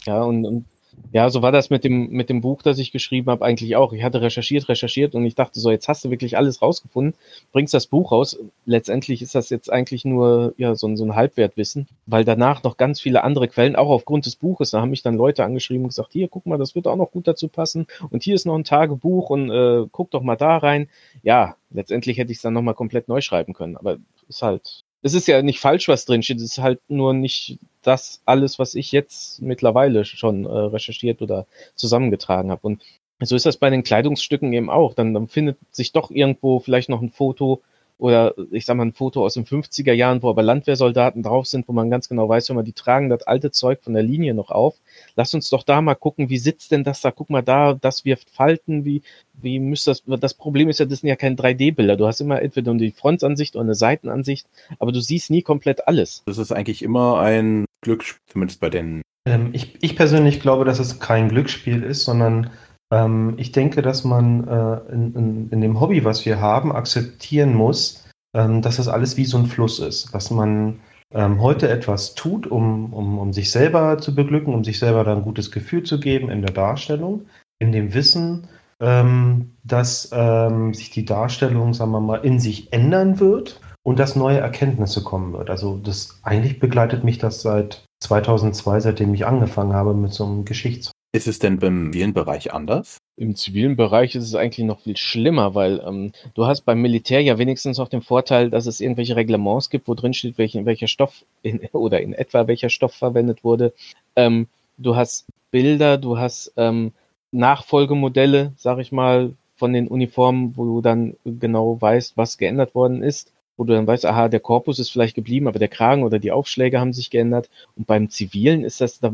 [0.06, 0.64] Ja, und, und
[1.12, 3.92] ja, so war das mit dem, mit dem Buch, das ich geschrieben habe, eigentlich auch.
[3.92, 7.14] Ich hatte recherchiert, recherchiert und ich dachte so, jetzt hast du wirklich alles rausgefunden,
[7.52, 8.38] bringst das Buch raus.
[8.66, 12.76] Letztendlich ist das jetzt eigentlich nur ja, so, ein, so ein Halbwertwissen, weil danach noch
[12.76, 15.88] ganz viele andere Quellen, auch aufgrund des Buches, da haben mich dann Leute angeschrieben und
[15.88, 18.56] gesagt, hier, guck mal, das wird auch noch gut dazu passen und hier ist noch
[18.56, 20.88] ein Tagebuch und äh, guck doch mal da rein.
[21.22, 25.14] Ja, letztendlich hätte ich es dann nochmal komplett neu schreiben können, aber ist halt es
[25.14, 26.38] ist ja nicht falsch, was drin steht.
[26.38, 31.46] Es ist halt nur nicht das alles, was ich jetzt mittlerweile schon äh, recherchiert oder
[31.74, 32.66] zusammengetragen habe.
[32.66, 32.82] Und
[33.22, 34.94] so ist das bei den Kleidungsstücken eben auch.
[34.94, 37.62] Dann, dann findet sich doch irgendwo vielleicht noch ein Foto
[38.00, 41.68] oder ich sag mal ein Foto aus den 50er Jahren, wo aber Landwehrsoldaten drauf sind,
[41.68, 44.34] wo man ganz genau weiß, wenn man die tragen das alte Zeug von der Linie
[44.34, 44.76] noch auf.
[45.16, 47.10] Lass uns doch da mal gucken, wie sitzt denn das da?
[47.10, 49.02] Guck mal da, das wirft Falten, wie,
[49.34, 51.96] wie müsste das, das Problem ist ja, das sind ja keine 3D-Bilder.
[51.96, 54.46] Du hast immer entweder die Frontansicht oder eine Seitenansicht,
[54.78, 56.22] aber du siehst nie komplett alles.
[56.26, 59.02] Das ist eigentlich immer ein Glücksspiel, zumindest bei den.
[59.26, 62.50] Ähm, ich, ich persönlich glaube, dass es kein Glücksspiel ist, sondern
[62.90, 67.54] ähm, ich denke, dass man äh, in, in, in, dem Hobby, was wir haben, akzeptieren
[67.54, 70.12] muss, ähm, dass das alles wie so ein Fluss ist.
[70.14, 70.80] Dass man
[71.12, 75.18] ähm, heute etwas tut, um, um, um sich selber zu beglücken, um sich selber dann
[75.18, 77.26] ein gutes Gefühl zu geben in der Darstellung,
[77.58, 78.48] in dem Wissen,
[78.80, 84.16] ähm, dass ähm, sich die Darstellung, sagen wir mal, in sich ändern wird und dass
[84.16, 85.50] neue Erkenntnisse kommen wird.
[85.50, 90.44] Also das eigentlich begleitet mich das seit 2002, seitdem ich angefangen habe mit so einem
[90.44, 92.98] Geschichts ist es denn beim zivilen Bereich anders?
[93.16, 97.20] Im zivilen Bereich ist es eigentlich noch viel schlimmer, weil ähm, du hast beim Militär
[97.20, 100.86] ja wenigstens noch den Vorteil, dass es irgendwelche Reglements gibt, wo drin steht, welche, welcher
[100.86, 103.74] Stoff in, oder in etwa welcher Stoff verwendet wurde.
[104.16, 104.46] Ähm,
[104.78, 106.92] du hast Bilder, du hast ähm,
[107.32, 113.02] Nachfolgemodelle, sag ich mal, von den Uniformen, wo du dann genau weißt, was geändert worden
[113.02, 116.18] ist wo du dann weißt, aha, der Korpus ist vielleicht geblieben, aber der Kragen oder
[116.18, 117.50] die Aufschläge haben sich geändert.
[117.76, 119.12] Und beim Zivilen ist das, da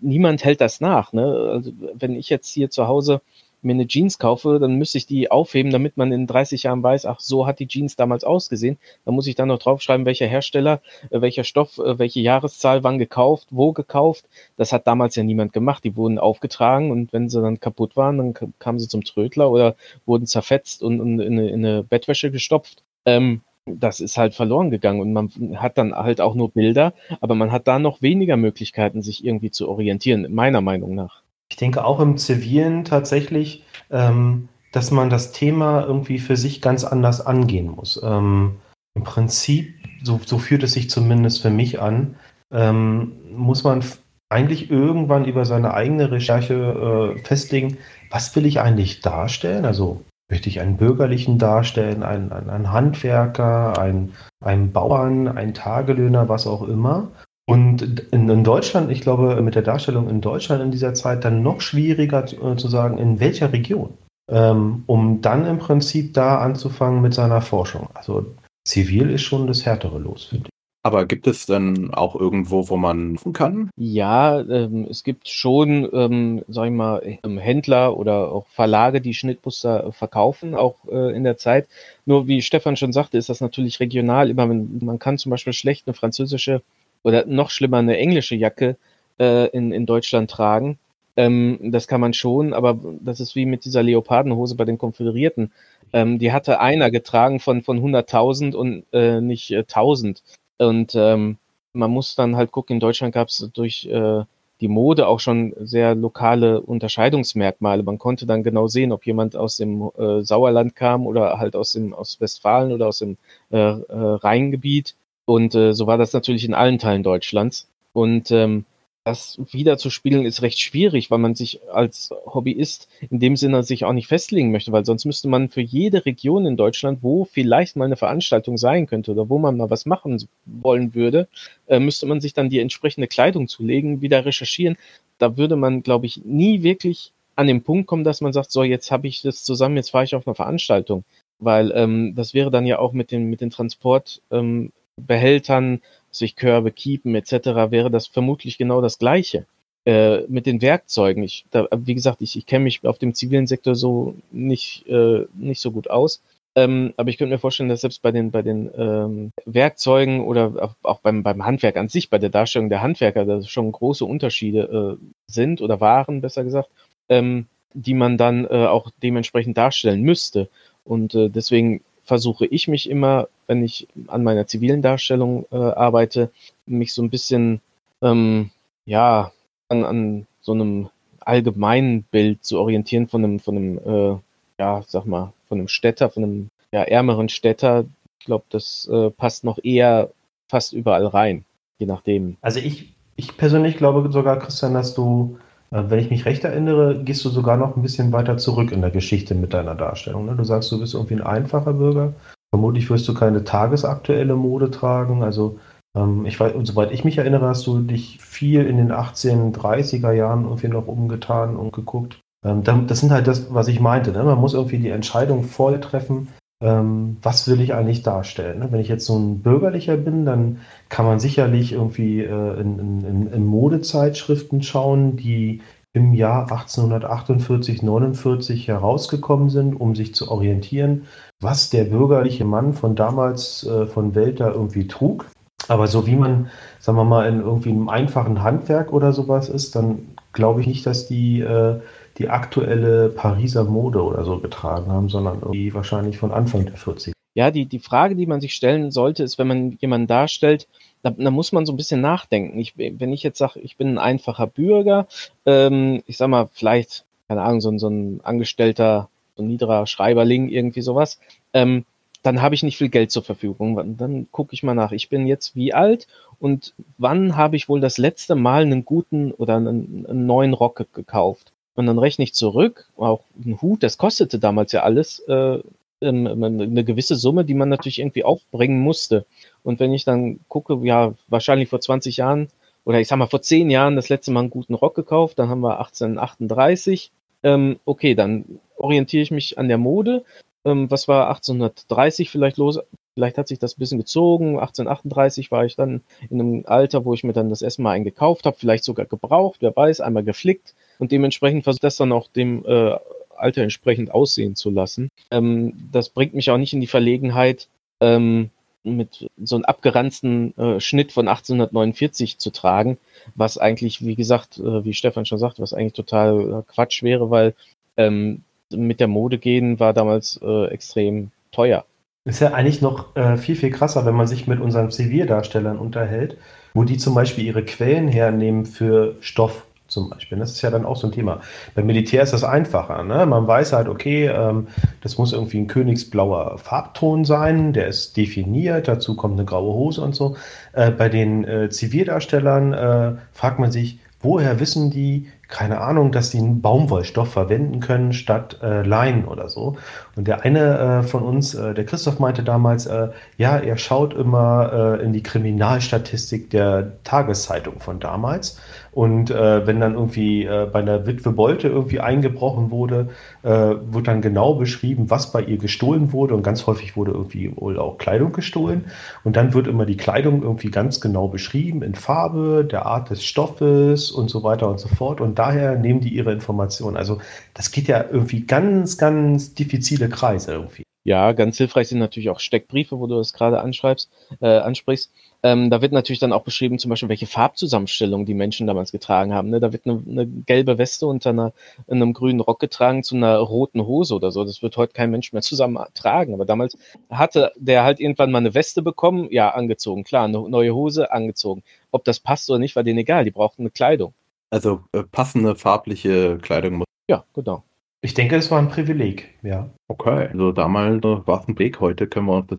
[0.00, 1.12] niemand hält das nach.
[1.12, 1.50] Ne?
[1.52, 3.20] Also, wenn ich jetzt hier zu Hause
[3.62, 7.06] mir eine Jeans kaufe, dann müsste ich die aufheben, damit man in 30 Jahren weiß,
[7.06, 8.78] ach, so hat die Jeans damals ausgesehen.
[9.04, 12.98] Da muss ich dann noch draufschreiben, welcher Hersteller, äh, welcher Stoff, äh, welche Jahreszahl, wann
[12.98, 14.26] gekauft, wo gekauft.
[14.56, 15.84] Das hat damals ja niemand gemacht.
[15.84, 19.76] Die wurden aufgetragen und wenn sie dann kaputt waren, dann kamen sie zum Trödler oder
[20.06, 22.82] wurden zerfetzt und, in, eine, in eine Bettwäsche gestopft.
[23.04, 27.34] Ähm, das ist halt verloren gegangen und man hat dann halt auch nur Bilder, aber
[27.34, 31.22] man hat da noch weniger Möglichkeiten, sich irgendwie zu orientieren, meiner Meinung nach.
[31.50, 36.84] Ich denke auch im Zivilen tatsächlich, ähm, dass man das Thema irgendwie für sich ganz
[36.84, 38.00] anders angehen muss.
[38.02, 38.56] Ähm,
[38.94, 42.16] Im Prinzip, so, so, führt es sich zumindest für mich an,
[42.52, 43.84] ähm, muss man
[44.28, 47.78] eigentlich irgendwann über seine eigene Recherche äh, festlegen,
[48.10, 49.64] was will ich eigentlich darstellen?
[49.64, 56.28] Also möchte ich einen Bürgerlichen darstellen, einen, einen, einen Handwerker, einen, einen Bauern, einen Tagelöhner,
[56.28, 57.08] was auch immer.
[57.48, 61.42] Und in, in, Deutschland, ich glaube, mit der Darstellung in Deutschland in dieser Zeit dann
[61.42, 63.96] noch schwieriger zu, äh, zu sagen, in welcher Region,
[64.30, 67.88] ähm, um dann im Prinzip da anzufangen mit seiner Forschung.
[67.94, 68.34] Also
[68.66, 70.55] zivil ist schon das härtere Los, finde ich.
[70.86, 73.70] Aber gibt es dann auch irgendwo, wo man rufen kann?
[73.76, 79.12] Ja, ähm, es gibt schon, ähm, sag ich mal, ähm, Händler oder auch Verlage, die
[79.12, 81.66] Schnittmuster verkaufen, auch äh, in der Zeit.
[82.04, 84.30] Nur wie Stefan schon sagte, ist das natürlich regional.
[84.30, 86.62] Immer, man kann zum Beispiel schlecht eine französische
[87.02, 88.76] oder noch schlimmer eine englische Jacke
[89.18, 90.78] äh, in, in Deutschland tragen.
[91.16, 95.50] Ähm, das kann man schon, aber das ist wie mit dieser Leopardenhose bei den Konföderierten.
[95.92, 100.22] Ähm, die hatte einer getragen von, von 100.000 und äh, nicht äh, 1000.
[100.58, 101.38] Und ähm,
[101.72, 104.24] man muss dann halt gucken, in Deutschland gab es durch äh,
[104.60, 107.82] die Mode auch schon sehr lokale Unterscheidungsmerkmale.
[107.82, 111.72] Man konnte dann genau sehen, ob jemand aus dem äh, Sauerland kam oder halt aus
[111.72, 113.18] dem aus Westfalen oder aus dem
[113.50, 114.94] äh, äh, Rheingebiet.
[115.26, 117.68] Und äh, so war das natürlich in allen Teilen Deutschlands.
[117.92, 118.64] Und ähm,
[119.06, 123.92] das wiederzuspielen ist recht schwierig, weil man sich als Hobbyist in dem Sinne sich auch
[123.92, 127.84] nicht festlegen möchte, weil sonst müsste man für jede Region in Deutschland, wo vielleicht mal
[127.84, 131.28] eine Veranstaltung sein könnte oder wo man mal was machen wollen würde,
[131.68, 134.76] äh, müsste man sich dann die entsprechende Kleidung zulegen, wieder recherchieren.
[135.18, 138.64] Da würde man, glaube ich, nie wirklich an den Punkt kommen, dass man sagt, so,
[138.64, 141.04] jetzt habe ich das zusammen, jetzt fahre ich auf eine Veranstaltung.
[141.38, 145.80] Weil ähm, das wäre dann ja auch mit den, mit den Transportbehältern, ähm,
[146.16, 149.46] sich Körbe, Kiepen etc., wäre das vermutlich genau das Gleiche.
[149.86, 151.22] Äh, mit den Werkzeugen.
[151.22, 155.26] Ich, da, wie gesagt, ich, ich kenne mich auf dem zivilen Sektor so nicht, äh,
[155.34, 156.22] nicht so gut aus.
[156.56, 160.74] Ähm, aber ich könnte mir vorstellen, dass selbst bei den, bei den ähm, Werkzeugen oder
[160.82, 164.98] auch beim, beim Handwerk an sich, bei der Darstellung der Handwerker, da schon große Unterschiede
[164.98, 166.70] äh, sind oder waren, besser gesagt,
[167.08, 170.48] ähm, die man dann äh, auch dementsprechend darstellen müsste.
[170.82, 176.30] Und äh, deswegen versuche ich mich immer, wenn ich an meiner zivilen Darstellung äh, arbeite,
[176.64, 177.60] mich so ein bisschen
[178.00, 178.50] ähm,
[178.86, 179.32] ja
[179.68, 180.88] an, an so einem
[181.20, 184.18] allgemeinen Bild zu orientieren von einem, von einem, äh,
[184.58, 187.84] ja, sag mal, von einem Städter, von einem ja, ärmeren Städter.
[188.20, 190.10] Ich glaube, das äh, passt noch eher
[190.48, 191.44] fast überall rein,
[191.78, 192.36] je nachdem.
[192.40, 195.38] Also ich, ich persönlich glaube sogar, Christian, dass du
[195.70, 198.90] wenn ich mich recht erinnere, gehst du sogar noch ein bisschen weiter zurück in der
[198.90, 200.26] Geschichte mit deiner Darstellung.
[200.26, 200.36] Ne?
[200.36, 202.12] Du sagst, du bist irgendwie ein einfacher Bürger.
[202.50, 205.22] Vermutlich wirst du keine tagesaktuelle Mode tragen.
[205.22, 205.58] Also
[205.96, 210.44] ähm, ich weiß, soweit ich mich erinnere, hast du dich viel in den 1830er Jahren
[210.44, 212.20] irgendwie noch umgetan und geguckt.
[212.44, 214.12] Ähm, das sind halt das, was ich meinte.
[214.12, 214.22] Ne?
[214.22, 218.60] Man muss irgendwie die Entscheidung voll treffen, was will ich eigentlich darstellen.
[218.60, 218.72] Ne?
[218.72, 223.26] Wenn ich jetzt so ein Bürgerlicher bin, dann kann man sicherlich irgendwie äh, in, in,
[223.30, 225.60] in, Modezeitschriften schauen, die
[225.92, 231.06] im Jahr 1848, 49 herausgekommen sind, um sich zu orientieren,
[231.40, 235.26] was der bürgerliche Mann von damals äh, von Welter irgendwie trug.
[235.68, 239.74] Aber so wie man, sagen wir mal, in irgendwie einem einfachen Handwerk oder sowas ist,
[239.74, 241.80] dann glaube ich nicht, dass die äh,
[242.18, 247.12] die aktuelle Pariser Mode oder so getragen haben, sondern irgendwie wahrscheinlich von Anfang der 40er.
[247.34, 250.66] Ja, die, die Frage, die man sich stellen sollte, ist, wenn man jemanden darstellt,
[251.02, 252.58] da, da muss man so ein bisschen nachdenken.
[252.58, 255.06] Ich, wenn ich jetzt sage, ich bin ein einfacher Bürger,
[255.44, 260.48] ähm, ich sag mal, vielleicht, keine Ahnung, so, so ein Angestellter, so ein niederer Schreiberling,
[260.48, 261.20] irgendwie sowas,
[261.52, 261.84] ähm,
[262.22, 263.96] dann habe ich nicht viel Geld zur Verfügung.
[263.98, 264.92] Dann gucke ich mal nach.
[264.92, 266.08] Ich bin jetzt wie alt
[266.40, 270.86] und wann habe ich wohl das letzte Mal einen guten oder einen, einen neuen Rock
[270.92, 271.52] gekauft?
[271.76, 275.58] Und dann rechne ich zurück, auch ein Hut, das kostete damals ja alles äh,
[276.00, 279.24] eine gewisse Summe, die man natürlich irgendwie aufbringen musste.
[279.62, 282.48] Und wenn ich dann gucke, ja, wahrscheinlich vor 20 Jahren
[282.84, 285.48] oder ich sag mal vor 10 Jahren das letzte Mal einen guten Rock gekauft, dann
[285.48, 287.12] haben wir 1838.
[287.42, 290.24] Ähm, okay, dann orientiere ich mich an der Mode.
[290.64, 292.78] Ähm, was war 1830 vielleicht los?
[293.14, 294.58] Vielleicht hat sich das ein bisschen gezogen.
[294.58, 298.04] 1838 war ich dann in einem Alter, wo ich mir dann das erste Mal einen
[298.04, 302.28] gekauft habe, vielleicht sogar gebraucht, wer weiß, einmal geflickt und dementsprechend versucht das dann auch
[302.28, 302.96] dem äh,
[303.36, 305.10] Alter entsprechend aussehen zu lassen.
[305.30, 307.68] Ähm, das bringt mich auch nicht in die Verlegenheit,
[308.00, 308.50] ähm,
[308.86, 312.98] mit so einem abgeranzten äh, Schnitt von 1849 zu tragen,
[313.34, 317.30] was eigentlich, wie gesagt, äh, wie Stefan schon sagt, was eigentlich total äh, Quatsch wäre,
[317.30, 317.54] weil
[317.96, 321.84] ähm, mit der Mode gehen war damals äh, extrem teuer.
[322.24, 326.38] Ist ja eigentlich noch äh, viel, viel krasser, wenn man sich mit unseren Zivildarstellern unterhält,
[326.74, 329.65] wo die zum Beispiel ihre Quellen hernehmen für Stoff
[329.96, 330.38] zum Beispiel.
[330.38, 331.40] Das ist ja dann auch so ein Thema.
[331.74, 333.02] Beim Militär ist das einfacher.
[333.02, 333.24] Ne?
[333.24, 334.68] Man weiß halt, okay, ähm,
[335.00, 340.02] das muss irgendwie ein königsblauer Farbton sein, der ist definiert, dazu kommt eine graue Hose
[340.02, 340.36] und so.
[340.74, 346.30] Äh, bei den äh, Zivildarstellern äh, fragt man sich, woher wissen die, keine Ahnung, dass
[346.30, 349.76] sie einen Baumwollstoff verwenden können statt äh, Leinen oder so.
[350.16, 354.14] Und der eine äh, von uns, äh, der Christoph meinte damals, äh, ja, er schaut
[354.14, 358.58] immer äh, in die Kriminalstatistik der Tageszeitung von damals
[358.92, 363.08] Und äh, wenn dann irgendwie bei einer Witwe Bolte irgendwie eingebrochen wurde,
[363.42, 366.34] wird dann genau beschrieben, was bei ihr gestohlen wurde.
[366.34, 368.86] Und ganz häufig wurde irgendwie wohl auch Kleidung gestohlen.
[369.22, 373.22] Und dann wird immer die Kleidung irgendwie ganz genau beschrieben in Farbe, der Art des
[373.22, 375.20] Stoffes und so weiter und so fort.
[375.20, 376.96] Und daher nehmen die ihre Informationen.
[376.96, 377.20] Also
[377.54, 380.86] das geht ja irgendwie ganz, ganz diffizile Kreise irgendwie.
[381.06, 385.12] Ja, ganz hilfreich sind natürlich auch Steckbriefe, wo du das gerade anschreibst, äh, ansprichst.
[385.44, 389.32] Ähm, da wird natürlich dann auch beschrieben, zum Beispiel, welche Farbzusammenstellung die Menschen damals getragen
[389.32, 389.50] haben.
[389.50, 389.60] Ne?
[389.60, 391.52] Da wird eine, eine gelbe Weste unter einer,
[391.88, 394.44] einem grünen Rock getragen zu einer roten Hose oder so.
[394.44, 396.34] Das wird heute kein Mensch mehr zusammen tragen.
[396.34, 396.76] Aber damals
[397.08, 400.02] hatte der halt irgendwann mal eine Weste bekommen, ja, angezogen.
[400.02, 401.62] Klar, eine neue Hose, angezogen.
[401.92, 403.22] Ob das passt oder nicht, war denen egal.
[403.22, 404.12] Die brauchten eine Kleidung.
[404.50, 406.86] Also äh, passende farbliche Kleidung muss.
[407.08, 407.64] Ja, genau.
[408.02, 409.68] Ich denke, es war ein Privileg, ja.
[409.88, 412.58] Okay, also damals war es ein Weg, heute können wir uns das.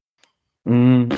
[0.65, 1.10] Mm.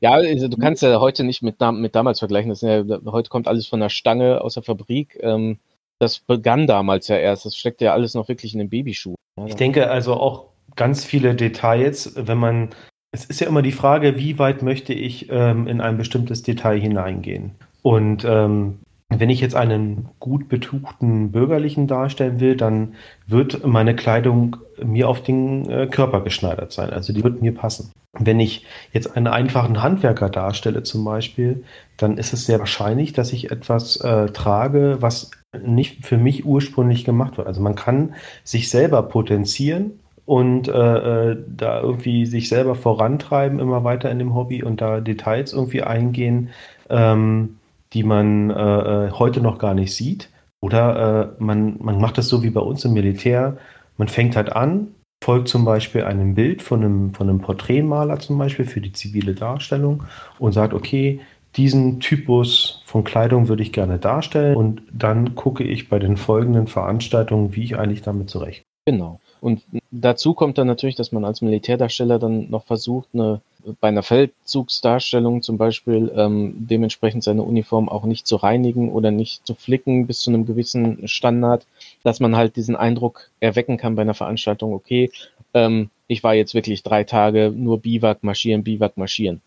[0.00, 2.50] Ja, also du kannst ja heute nicht mit, mit damals vergleichen.
[2.50, 5.18] Das ja, heute kommt alles von der Stange aus der Fabrik.
[5.22, 5.58] Ähm,
[5.98, 7.46] das begann damals ja erst.
[7.46, 9.16] Das steckt ja alles noch wirklich in den Babyschuhen.
[9.38, 12.70] Ja, ich denke also auch ganz viele Details, wenn man.
[13.10, 16.78] Es ist ja immer die Frage, wie weit möchte ich ähm, in ein bestimmtes Detail
[16.78, 17.52] hineingehen.
[17.82, 18.80] Und ähm,
[19.10, 22.94] wenn ich jetzt einen gut betuchten Bürgerlichen darstellen will, dann
[23.26, 26.90] wird meine Kleidung mir auf den äh, Körper geschneidert sein.
[26.90, 27.90] Also die wird mir passen.
[28.12, 31.64] Wenn ich jetzt einen einfachen Handwerker darstelle zum Beispiel,
[31.96, 37.04] dann ist es sehr wahrscheinlich, dass ich etwas äh, trage, was nicht für mich ursprünglich
[37.04, 37.46] gemacht wird.
[37.46, 43.84] Also man kann sich selber potenzieren und äh, äh da irgendwie sich selber vorantreiben, immer
[43.84, 46.50] weiter in dem Hobby und da Details irgendwie eingehen.
[46.90, 47.57] Ähm,
[47.92, 50.30] die man äh, äh, heute noch gar nicht sieht.
[50.60, 53.58] Oder äh, man, man macht das so wie bei uns im Militär.
[53.96, 54.88] Man fängt halt an,
[55.22, 59.34] folgt zum Beispiel einem Bild von einem, von einem Porträtmaler zum Beispiel für die zivile
[59.34, 60.04] Darstellung
[60.38, 61.20] und sagt, okay,
[61.56, 66.66] diesen Typus von Kleidung würde ich gerne darstellen und dann gucke ich bei den folgenden
[66.66, 68.64] Veranstaltungen, wie ich eigentlich damit zurecht.
[68.86, 69.20] Genau.
[69.40, 73.40] Und dazu kommt dann natürlich, dass man als Militärdarsteller dann noch versucht, eine
[73.80, 79.46] bei einer Feldzugsdarstellung zum Beispiel ähm, dementsprechend seine Uniform auch nicht zu reinigen oder nicht
[79.46, 81.66] zu flicken bis zu einem gewissen Standard,
[82.02, 85.10] dass man halt diesen Eindruck erwecken kann bei einer Veranstaltung, okay,
[85.54, 89.40] ähm, ich war jetzt wirklich drei Tage nur Biwak marschieren, Biwak marschieren.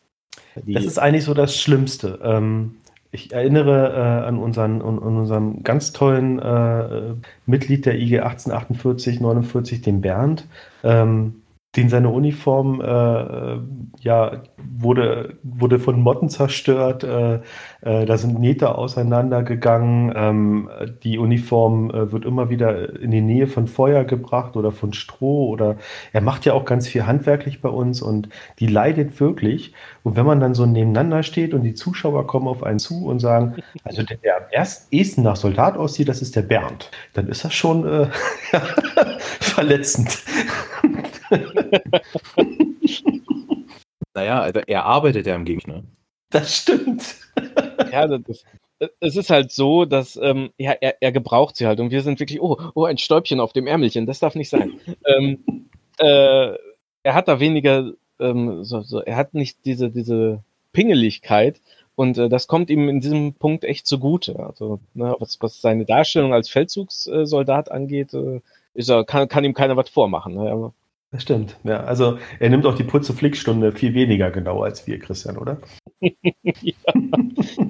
[0.55, 2.19] Die das ist eigentlich so das Schlimmste.
[2.23, 2.75] Ähm,
[3.11, 7.13] ich erinnere äh, an, unseren, an, unseren ganz tollen äh,
[7.45, 10.45] Mitglied der IG 1848, 49, den Bernd.
[10.83, 11.40] Ähm,
[11.75, 13.59] den seine Uniform äh,
[14.01, 17.03] ja wurde wurde von Motten zerstört.
[17.05, 17.35] Äh,
[17.81, 20.11] äh, da sind Nähte auseinandergegangen.
[20.13, 20.69] Ähm,
[21.03, 25.47] die Uniform äh, wird immer wieder in die Nähe von Feuer gebracht oder von Stroh
[25.47, 25.77] oder
[26.11, 28.27] er macht ja auch ganz viel handwerklich bei uns und
[28.59, 29.73] die leidet wirklich.
[30.03, 33.19] Und wenn man dann so nebeneinander steht und die Zuschauer kommen auf einen zu und
[33.19, 33.55] sagen,
[33.85, 37.53] also der, der am ersten nach Soldat aussieht, das ist der Bernd, dann ist das
[37.53, 38.07] schon äh,
[39.39, 40.23] verletzend.
[44.13, 45.83] Naja, also er arbeitet ja im Gegner.
[46.29, 47.15] Das stimmt.
[47.91, 48.43] ja, das,
[48.99, 52.19] es ist halt so, dass ähm, ja, er, er gebraucht sie halt und wir sind
[52.19, 54.79] wirklich, oh, oh, ein Stäubchen auf dem Ärmelchen, das darf nicht sein.
[55.05, 55.67] ähm,
[55.97, 56.55] äh,
[57.03, 61.61] er hat da weniger, ähm, so, so, er hat nicht diese, diese Pingeligkeit
[61.95, 64.39] und äh, das kommt ihm in diesem Punkt echt zugute.
[64.39, 68.41] Also, ne, was, was seine Darstellung als Feldzugssoldat angeht, äh,
[68.73, 70.35] ist er, kann, kann ihm keiner was vormachen.
[70.35, 70.73] Ne?
[71.11, 71.83] Das stimmt, ja.
[71.83, 75.59] Also er nimmt auch die Putze-Flickstunde viel weniger genau als wir, Christian, oder?
[75.99, 76.11] ja,
[76.61, 76.77] ich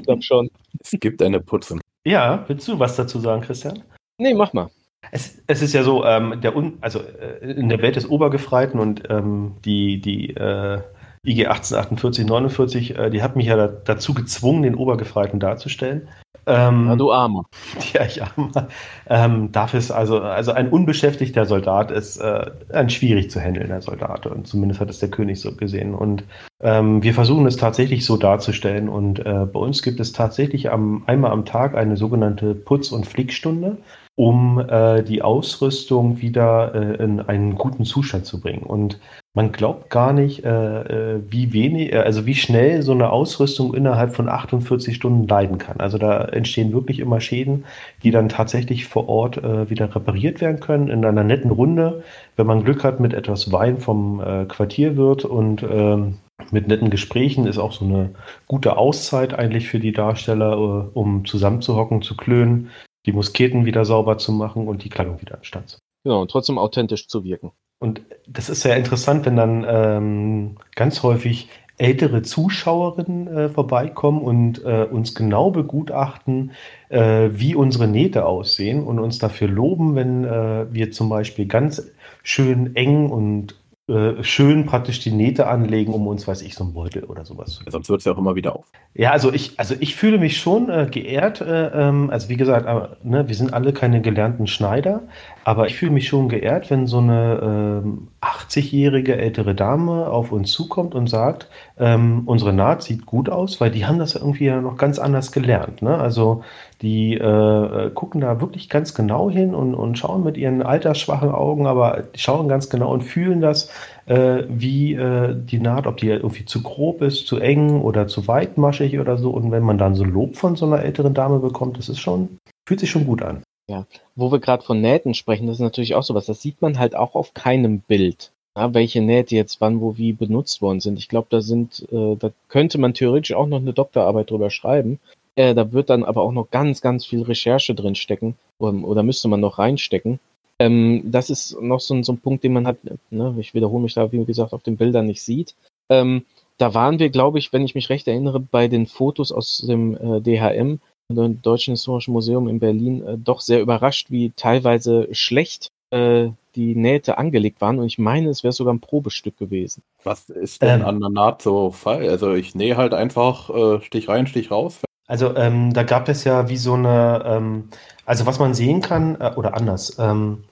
[0.03, 0.51] glaube schon.
[0.79, 1.79] Es gibt eine Putze.
[2.05, 3.83] Ja, willst du was dazu sagen, Christian?
[4.19, 4.69] Nee, mach mal.
[5.11, 8.79] Es, es ist ja so, ähm, der Un also äh, in der Welt des Obergefreiten
[8.79, 10.81] und ähm, die, die äh,
[11.23, 16.07] IG 1848, 49, äh, die hat mich ja da, dazu gezwungen, den Obergefreiten darzustellen.
[16.47, 17.43] Ähm, ja, du Armer.
[17.93, 18.67] Ja, ich Armer.
[19.07, 24.25] Ähm, dafür ist also, also ein unbeschäftigter Soldat ist äh, ein schwierig zu handelnder Soldat.
[24.25, 25.93] Und zumindest hat es der König so gesehen.
[25.93, 26.23] Und
[26.61, 28.89] ähm, wir versuchen es tatsächlich so darzustellen.
[28.89, 33.05] Und äh, bei uns gibt es tatsächlich am, einmal am Tag eine sogenannte Putz- und
[33.05, 33.77] Flickstunde
[34.15, 38.63] um äh, die Ausrüstung wieder äh, in einen guten Zustand zu bringen.
[38.63, 38.99] Und
[39.33, 43.73] man glaubt gar nicht, äh, äh wie wenig, äh, also wie schnell so eine Ausrüstung
[43.73, 45.79] innerhalb von 48 Stunden leiden kann.
[45.79, 47.63] Also da entstehen wirklich immer Schäden,
[48.03, 52.03] die dann tatsächlich vor Ort äh, wieder repariert werden können in einer netten Runde,
[52.35, 56.17] wenn man Glück hat mit etwas Wein vom äh, Quartierwirt und ähm,
[56.51, 58.09] mit netten Gesprächen ist auch so eine
[58.47, 62.69] gute Auszeit eigentlich für die Darsteller, äh, um zusammenzuhocken, zu klönen,
[63.05, 66.31] die Musketen wieder sauber zu machen und die Kleidung wieder in Stand zu Genau, und
[66.31, 67.51] trotzdem authentisch zu wirken.
[67.79, 74.63] Und das ist ja interessant, wenn dann ähm, ganz häufig ältere Zuschauerinnen äh, vorbeikommen und
[74.63, 76.51] äh, uns genau begutachten,
[76.89, 81.91] äh, wie unsere Nähte aussehen und uns dafür loben, wenn äh, wir zum Beispiel ganz
[82.21, 83.55] schön eng und
[83.91, 87.51] äh, schön praktisch die Nähte anlegen, um uns, weiß ich, so ein Beutel oder sowas
[87.51, 88.65] zu Sonst wird es ja auch immer wieder auf.
[88.93, 91.41] Ja, also ich, also ich fühle mich schon äh, geehrt.
[91.41, 95.01] Äh, ähm, also wie gesagt, aber, ne, wir sind alle keine gelernten Schneider,
[95.43, 100.51] aber ich fühle mich schon geehrt, wenn so eine ähm, 80-jährige ältere Dame auf uns
[100.51, 104.61] zukommt und sagt, ähm, unsere Naht sieht gut aus, weil die haben das irgendwie ja
[104.61, 105.81] noch ganz anders gelernt.
[105.81, 105.97] Ne?
[105.97, 106.43] Also
[106.81, 111.67] die äh, gucken da wirklich ganz genau hin und, und schauen mit ihren altersschwachen Augen,
[111.67, 113.69] aber schauen ganz genau und fühlen das,
[114.07, 118.27] äh, wie äh, die Naht, ob die irgendwie zu grob ist, zu eng oder zu
[118.27, 119.29] weitmaschig oder so.
[119.29, 122.37] Und wenn man dann so Lob von so einer älteren Dame bekommt, das ist schon,
[122.67, 123.43] fühlt sich schon gut an.
[123.69, 126.25] Ja, wo wir gerade von Nähten sprechen, das ist natürlich auch sowas.
[126.25, 128.31] Das sieht man halt auch auf keinem Bild.
[128.57, 130.99] Ja, welche Nähte jetzt wann, wo, wie benutzt worden sind.
[130.99, 134.99] Ich glaube, da sind, äh, da könnte man theoretisch auch noch eine Doktorarbeit drüber schreiben.
[135.35, 139.03] Äh, da wird dann aber auch noch ganz, ganz viel Recherche drin stecken oder, oder
[139.03, 140.19] müsste man noch reinstecken.
[140.59, 142.77] Ähm, das ist noch so, so, ein Punkt, den man hat,
[143.09, 145.55] ne, ich wiederhole mich da, wie gesagt, auf den Bildern nicht sieht.
[145.89, 146.25] Ähm,
[146.57, 149.95] da waren wir, glaube ich, wenn ich mich recht erinnere, bei den Fotos aus dem
[149.95, 150.79] äh, DHM,
[151.09, 156.75] dem Deutschen Historischen Museum in Berlin, äh, doch sehr überrascht, wie teilweise schlecht äh, die
[156.75, 157.79] Nähte angelegt waren.
[157.79, 159.81] Und ich meine, es wäre sogar ein Probestück gewesen.
[160.03, 162.07] Was ist denn ähm, an der Naht so Fall?
[162.07, 164.81] Also ich nähe halt einfach äh, Stich rein, Stich raus.
[165.11, 167.67] Also ähm, da gab es ja wie so eine, ähm,
[168.05, 170.45] also was man sehen kann, äh, oder anders, ähm,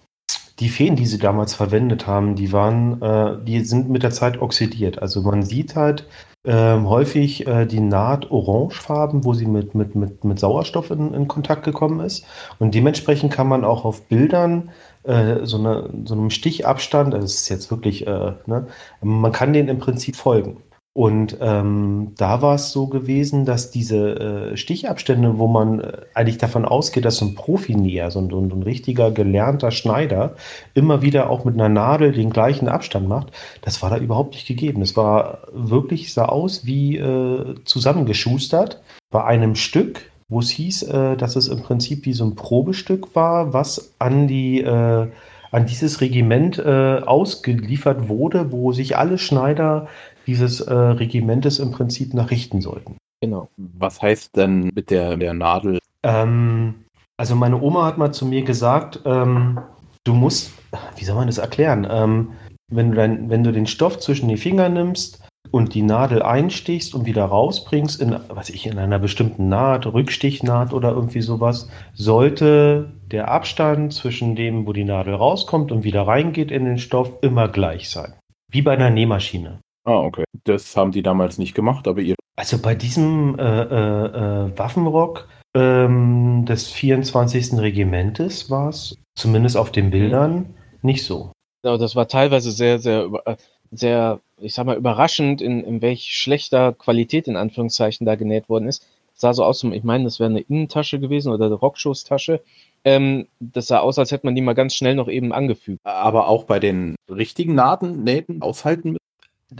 [0.60, 4.42] die Feen, die sie damals verwendet haben, die waren, äh, die sind mit der Zeit
[4.42, 5.02] oxidiert.
[5.02, 6.10] Also man sieht halt
[6.44, 11.30] äh, häufig äh, die Naht orangefarben, wo sie mit, mit, mit, mit Sauerstoff in, in
[11.30, 12.26] Kontakt gekommen ist.
[12.60, 14.72] Und dementsprechend kann man auch auf Bildern
[15.04, 18.68] äh, so, eine, so einem Stichabstand, also es ist jetzt wirklich, äh, ne,
[19.02, 20.58] man kann den im Prinzip folgen.
[21.00, 26.40] Und ähm, da war es so gewesen, dass diese äh, Stichabstände, wo man äh, eigentlich
[26.40, 30.36] davon ausgeht, dass so ein Profinäher, so ein, ein richtiger gelernter Schneider,
[30.74, 33.32] immer wieder auch mit einer Nadel den gleichen Abstand macht,
[33.62, 34.82] das war da überhaupt nicht gegeben.
[34.82, 41.16] Es war wirklich, sah aus wie äh, zusammengeschustert bei einem Stück, wo es hieß, äh,
[41.16, 45.08] dass es im Prinzip wie so ein Probestück war, was an die äh,
[45.52, 49.88] an dieses Regiment äh, ausgeliefert wurde, wo sich alle Schneider
[50.30, 52.98] dieses äh, Regimentes im Prinzip nachrichten sollten.
[53.20, 53.50] Genau.
[53.58, 55.80] Was heißt denn mit der, der Nadel?
[56.04, 56.86] Ähm,
[57.18, 59.60] also meine Oma hat mal zu mir gesagt, ähm,
[60.04, 60.52] du musst,
[60.98, 61.88] wie soll man das erklären?
[61.90, 62.34] Ähm,
[62.72, 66.94] wenn, du dein, wenn du den Stoff zwischen die Finger nimmst und die Nadel einstichst
[66.94, 72.92] und wieder rausbringst, in, was ich, in einer bestimmten Naht, Rückstichnaht oder irgendwie sowas, sollte
[73.08, 77.48] der Abstand zwischen dem, wo die Nadel rauskommt und wieder reingeht in den Stoff, immer
[77.48, 78.14] gleich sein.
[78.52, 79.60] Wie bei einer Nähmaschine.
[79.90, 80.24] Ah, okay.
[80.44, 82.16] Das haben die damals nicht gemacht, aber ihr.
[82.36, 87.54] Also bei diesem äh, äh, äh Waffenrock ähm, des 24.
[87.58, 91.32] Regimentes war es, zumindest auf den Bildern, nicht so.
[91.66, 93.36] Ja, das war teilweise sehr, sehr, äh,
[93.72, 98.68] sehr, ich sag mal, überraschend, in, in welch schlechter Qualität in Anführungszeichen da genäht worden
[98.68, 98.86] ist.
[99.14, 102.42] Das sah so aus, ich meine, das wäre eine Innentasche gewesen oder eine Rockschusstasche.
[102.86, 105.80] Ähm, das sah aus, als hätte man die mal ganz schnell noch eben angefügt.
[105.84, 109.00] Aber auch bei den richtigen Naden, Nähten aushalten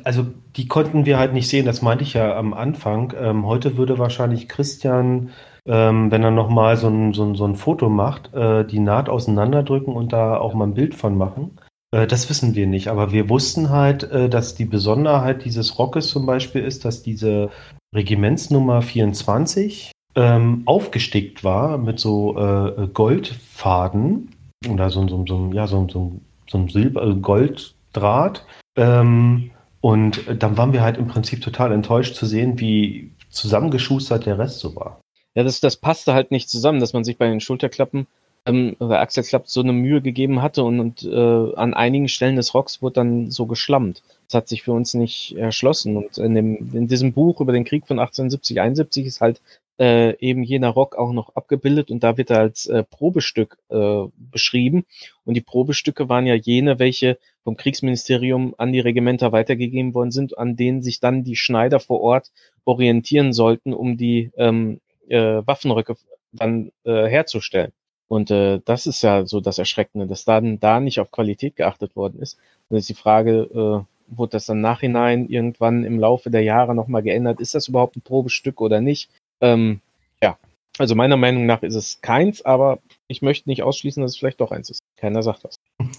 [0.04, 0.26] also
[0.56, 3.14] die konnten wir halt nicht sehen, das meinte ich ja am Anfang.
[3.20, 5.32] Ähm, heute würde wahrscheinlich Christian,
[5.66, 9.10] ähm, wenn er nochmal so ein, so, ein, so ein Foto macht, äh, die Naht
[9.10, 11.58] auseinanderdrücken und da auch mal ein Bild von machen.
[11.92, 16.10] Äh, das wissen wir nicht, aber wir wussten halt, äh, dass die Besonderheit dieses Rockes
[16.10, 17.50] zum Beispiel ist, dass diese
[17.96, 24.36] Regimentsnummer 24 ähm, aufgestickt war mit so äh, Goldfaden
[24.70, 26.14] oder so, so, so, ja, so, so,
[26.48, 28.46] so ein Silber, äh, Golddraht.
[28.76, 34.38] Ähm, und dann waren wir halt im Prinzip total enttäuscht zu sehen, wie zusammengeschustert der
[34.38, 35.02] Rest so war.
[35.36, 38.08] Ja, das, das passte halt nicht zusammen, dass man sich bei den Schulterklappen
[38.46, 42.54] ähm, oder Achselklappen so eine Mühe gegeben hatte und, und äh, an einigen Stellen des
[42.54, 44.02] Rocks wurde dann so geschlammt.
[44.28, 45.98] Das hat sich für uns nicht erschlossen.
[45.98, 49.42] Und in, dem, in diesem Buch über den Krieg von 1870, 71 ist halt
[49.80, 54.04] äh, eben jener Rock auch noch abgebildet und da wird er als äh, Probestück äh,
[54.18, 54.86] beschrieben.
[55.24, 60.38] Und die Probestücke waren ja jene, welche vom Kriegsministerium an die Regimenter weitergegeben worden sind,
[60.38, 62.32] an denen sich dann die Schneider vor Ort
[62.66, 65.96] orientieren sollten, um die ähm, äh, Waffenröcke
[66.34, 67.72] dann äh, herzustellen.
[68.08, 71.96] Und äh, das ist ja so das Erschreckende, dass dann da nicht auf Qualität geachtet
[71.96, 72.38] worden ist.
[72.68, 77.04] Und jetzt die Frage, äh, wurde das dann nachhinein irgendwann im Laufe der Jahre nochmal
[77.04, 77.40] geändert?
[77.40, 79.10] Ist das überhaupt ein Probestück oder nicht?
[79.42, 79.82] Ähm,
[80.22, 80.38] ja,
[80.78, 84.42] also meiner Meinung nach ist es keins, aber ich möchte nicht ausschließen, dass es vielleicht
[84.42, 84.82] doch eins ist.
[84.98, 85.56] Keiner sagt das.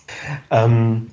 [0.51, 1.09] Ähm,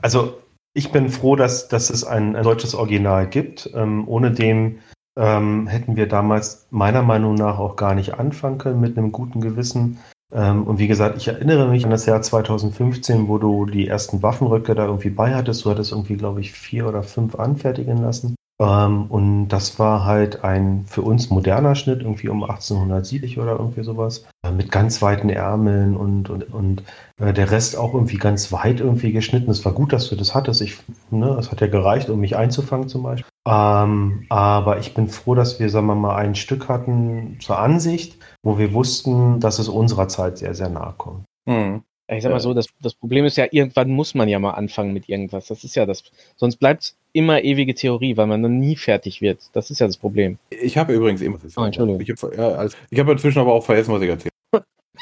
[0.00, 0.38] also
[0.74, 3.70] Ich bin froh, dass, dass es ein, ein solches Original gibt.
[3.74, 4.80] Ähm, ohne dem
[5.16, 9.40] ähm, hätten wir damals meiner Meinung nach auch gar nicht anfangen können mit einem guten
[9.40, 9.98] Gewissen.
[10.32, 14.22] Ähm, und wie gesagt, ich erinnere mich an das Jahr 2015, wo du die ersten
[14.22, 15.64] Waffenröcke da irgendwie bei hattest.
[15.64, 18.34] Du hattest irgendwie, glaube ich, vier oder fünf anfertigen lassen.
[18.62, 23.82] Ähm, und das war halt ein für uns moderner Schnitt, irgendwie um 1870 oder irgendwie
[23.82, 26.84] sowas, äh, mit ganz weiten Ärmeln und, und, und
[27.18, 29.50] äh, der Rest auch irgendwie ganz weit irgendwie geschnitten.
[29.50, 30.60] Es war gut, dass du das hattest.
[30.60, 30.76] Ich,
[31.10, 33.28] ne, es hat ja gereicht, um mich einzufangen zum Beispiel.
[33.48, 38.16] Ähm, aber ich bin froh, dass wir, sagen wir mal, ein Stück hatten zur Ansicht,
[38.44, 41.24] wo wir wussten, dass es unserer Zeit sehr, sehr nahe kommt.
[41.46, 41.82] Mhm.
[42.08, 44.92] Ich sag mal so, das, das Problem ist ja, irgendwann muss man ja mal anfangen
[44.92, 45.46] mit irgendwas.
[45.46, 46.04] Das ist ja das.
[46.36, 49.40] Sonst bleibt es immer ewige Theorie, weil man dann nie fertig wird.
[49.52, 50.38] Das ist ja das Problem.
[50.50, 52.00] Ich habe übrigens was oh, Entschuldigung.
[52.00, 54.32] Ich habe ja, also, hab inzwischen aber auch vergessen, was ich erzählt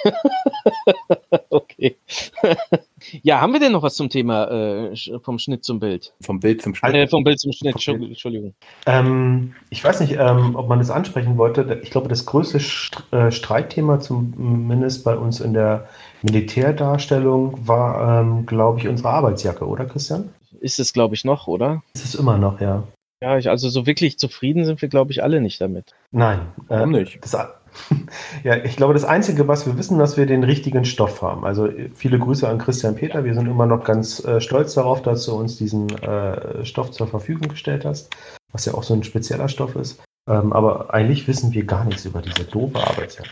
[1.51, 1.97] okay.
[3.23, 6.13] ja, haben wir denn noch was zum Thema äh, vom Schnitt zum Bild?
[6.21, 6.95] Vom Bild zum Schnitt?
[6.95, 8.55] Äh, vom Bild zum Schnitt, Entschuldigung.
[8.87, 11.81] Ähm, ich weiß nicht, ähm, ob man das ansprechen wollte.
[11.83, 15.89] Ich glaube, das größte St äh, Streitthema, zumindest bei uns in der
[16.23, 20.31] Militärdarstellung, war, ähm, glaube ich, unsere Arbeitsjacke, oder Christian?
[20.61, 21.83] Ist es, glaube ich, noch, oder?
[21.95, 22.85] Ist es immer noch, ja.
[23.23, 25.95] Ja, ich, also so wirklich zufrieden sind wir, glaube ich, alle nicht damit.
[26.11, 26.41] Nein.
[26.69, 27.19] Warum äh, nicht?
[27.23, 27.37] Das,
[28.45, 31.45] ja, ich glaube, das Einzige, was wir wissen, dass wir den richtigen Stoff haben.
[31.45, 33.25] Also viele Grüße an Christian Peter.
[33.25, 37.07] Wir sind immer noch ganz äh, stolz darauf, dass du uns diesen äh, Stoff zur
[37.09, 38.11] Verfügung gestellt hast,
[38.53, 40.03] was ja auch so ein spezieller Stoff ist.
[40.29, 43.31] Ähm, aber eigentlich wissen wir gar nichts über diese doofe Arbeitsjacke.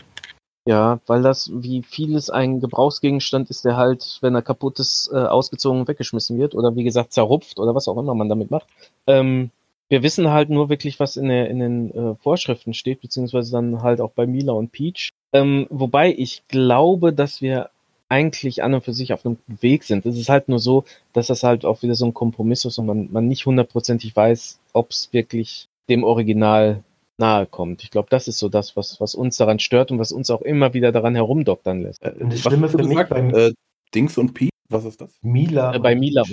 [0.69, 5.17] Ja, weil das wie vieles ein Gebrauchsgegenstand ist, der halt, wenn er kaputt ist, äh,
[5.17, 8.67] ausgezogen weggeschmissen wird oder wie gesagt zerrupft oder was auch immer man damit macht.
[9.07, 9.49] Ähm,
[9.87, 13.81] wir wissen halt nur wirklich, was in, der, in den äh, Vorschriften steht, beziehungsweise dann
[13.81, 15.09] halt auch bei Mila und Peach.
[15.33, 17.71] Ähm, wobei ich glaube, dass wir
[18.07, 20.05] eigentlich an und für sich auf einem Weg sind.
[20.05, 22.85] Es ist halt nur so, dass das halt auch wieder so ein Kompromiss ist und
[22.85, 26.83] man, man nicht hundertprozentig weiß, ob es wirklich dem Original
[27.19, 27.83] nahe kommt.
[27.83, 30.41] Ich glaube, das ist so das, was, was uns daran stört und was uns auch
[30.41, 32.01] immer wieder daran herumdoktern lässt.
[32.03, 33.53] Äh, das Schlimme für mich gesagt, beim äh,
[33.93, 35.11] Dings und Peach, was ist das?
[35.21, 35.75] Mila.
[35.75, 36.23] Äh, bei Mila,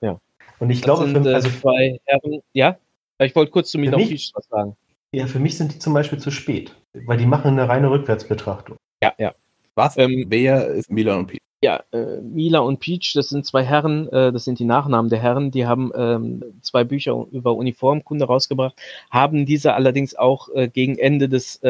[0.00, 0.18] ja.
[0.58, 2.78] Und ich das glaube, sind, für, also zwei Herren, ja?
[3.18, 4.76] Ich wollte kurz zu Mila mich, was sagen.
[5.12, 8.76] Ja, für mich sind die zum Beispiel zu spät, weil die machen eine reine Rückwärtsbetrachtung.
[9.02, 9.34] Ja, ja.
[9.74, 9.96] Was?
[9.96, 11.40] Ähm, Wer ist Mila und Peach?
[11.66, 15.18] Ja, äh, Mila und Peach, das sind zwei Herren, äh, das sind die Nachnamen der
[15.18, 18.76] Herren, die haben ähm, zwei Bücher über Uniformkunde rausgebracht,
[19.10, 21.60] haben diese allerdings auch äh, gegen Ende des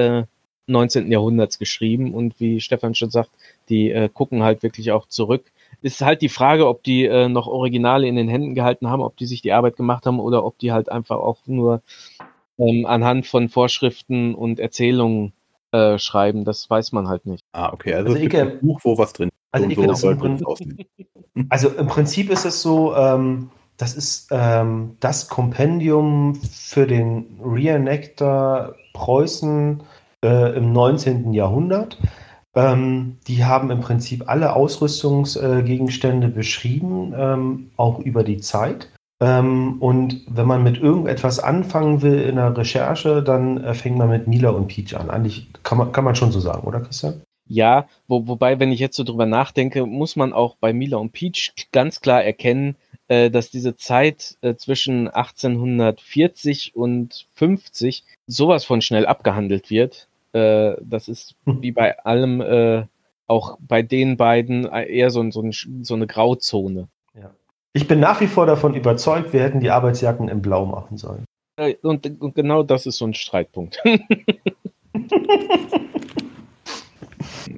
[0.66, 1.06] 19.
[1.06, 3.30] Äh, Jahrhunderts geschrieben und wie Stefan schon sagt,
[3.70, 7.46] die äh, gucken halt wirklich auch zurück ist halt die Frage, ob die äh, noch
[7.46, 10.58] Originale in den Händen gehalten haben, ob die sich die Arbeit gemacht haben oder ob
[10.58, 11.80] die halt einfach auch nur
[12.58, 15.32] ähm, anhand von Vorschriften und Erzählungen
[15.72, 16.44] äh, schreiben.
[16.44, 17.44] Das weiß man halt nicht.
[17.52, 17.94] Ah, okay.
[17.94, 19.30] Also, also es gibt ein Buch, wo was drin
[19.64, 25.28] also, so, so im also im Prinzip ist es so, ähm, das ist ähm, das
[25.28, 29.82] Kompendium für den Reenactor Preußen
[30.24, 31.32] äh, im 19.
[31.32, 31.98] Jahrhundert.
[32.54, 38.88] Ähm, die haben im Prinzip alle Ausrüstungsgegenstände äh, beschrieben, ähm, auch über die Zeit.
[39.20, 44.08] Ähm, und wenn man mit irgendetwas anfangen will in der Recherche, dann äh, fängt man
[44.08, 45.10] mit Mila und Peach an.
[45.10, 47.22] Eigentlich kann man, kann man schon so sagen, oder Christian?
[47.48, 51.12] Ja, wo, wobei, wenn ich jetzt so drüber nachdenke, muss man auch bei Mila und
[51.12, 52.76] Peach ganz klar erkennen,
[53.08, 60.08] äh, dass diese Zeit äh, zwischen 1840 und 50 sowas von schnell abgehandelt wird.
[60.32, 61.62] Äh, das ist hm.
[61.62, 62.86] wie bei allem, äh,
[63.28, 66.88] auch bei den beiden äh, eher so, so, so eine Grauzone.
[67.14, 67.30] Ja.
[67.72, 71.24] Ich bin nach wie vor davon überzeugt, wir hätten die Arbeitsjacken in Blau machen sollen.
[71.56, 73.80] Äh, und, und genau das ist so ein Streitpunkt.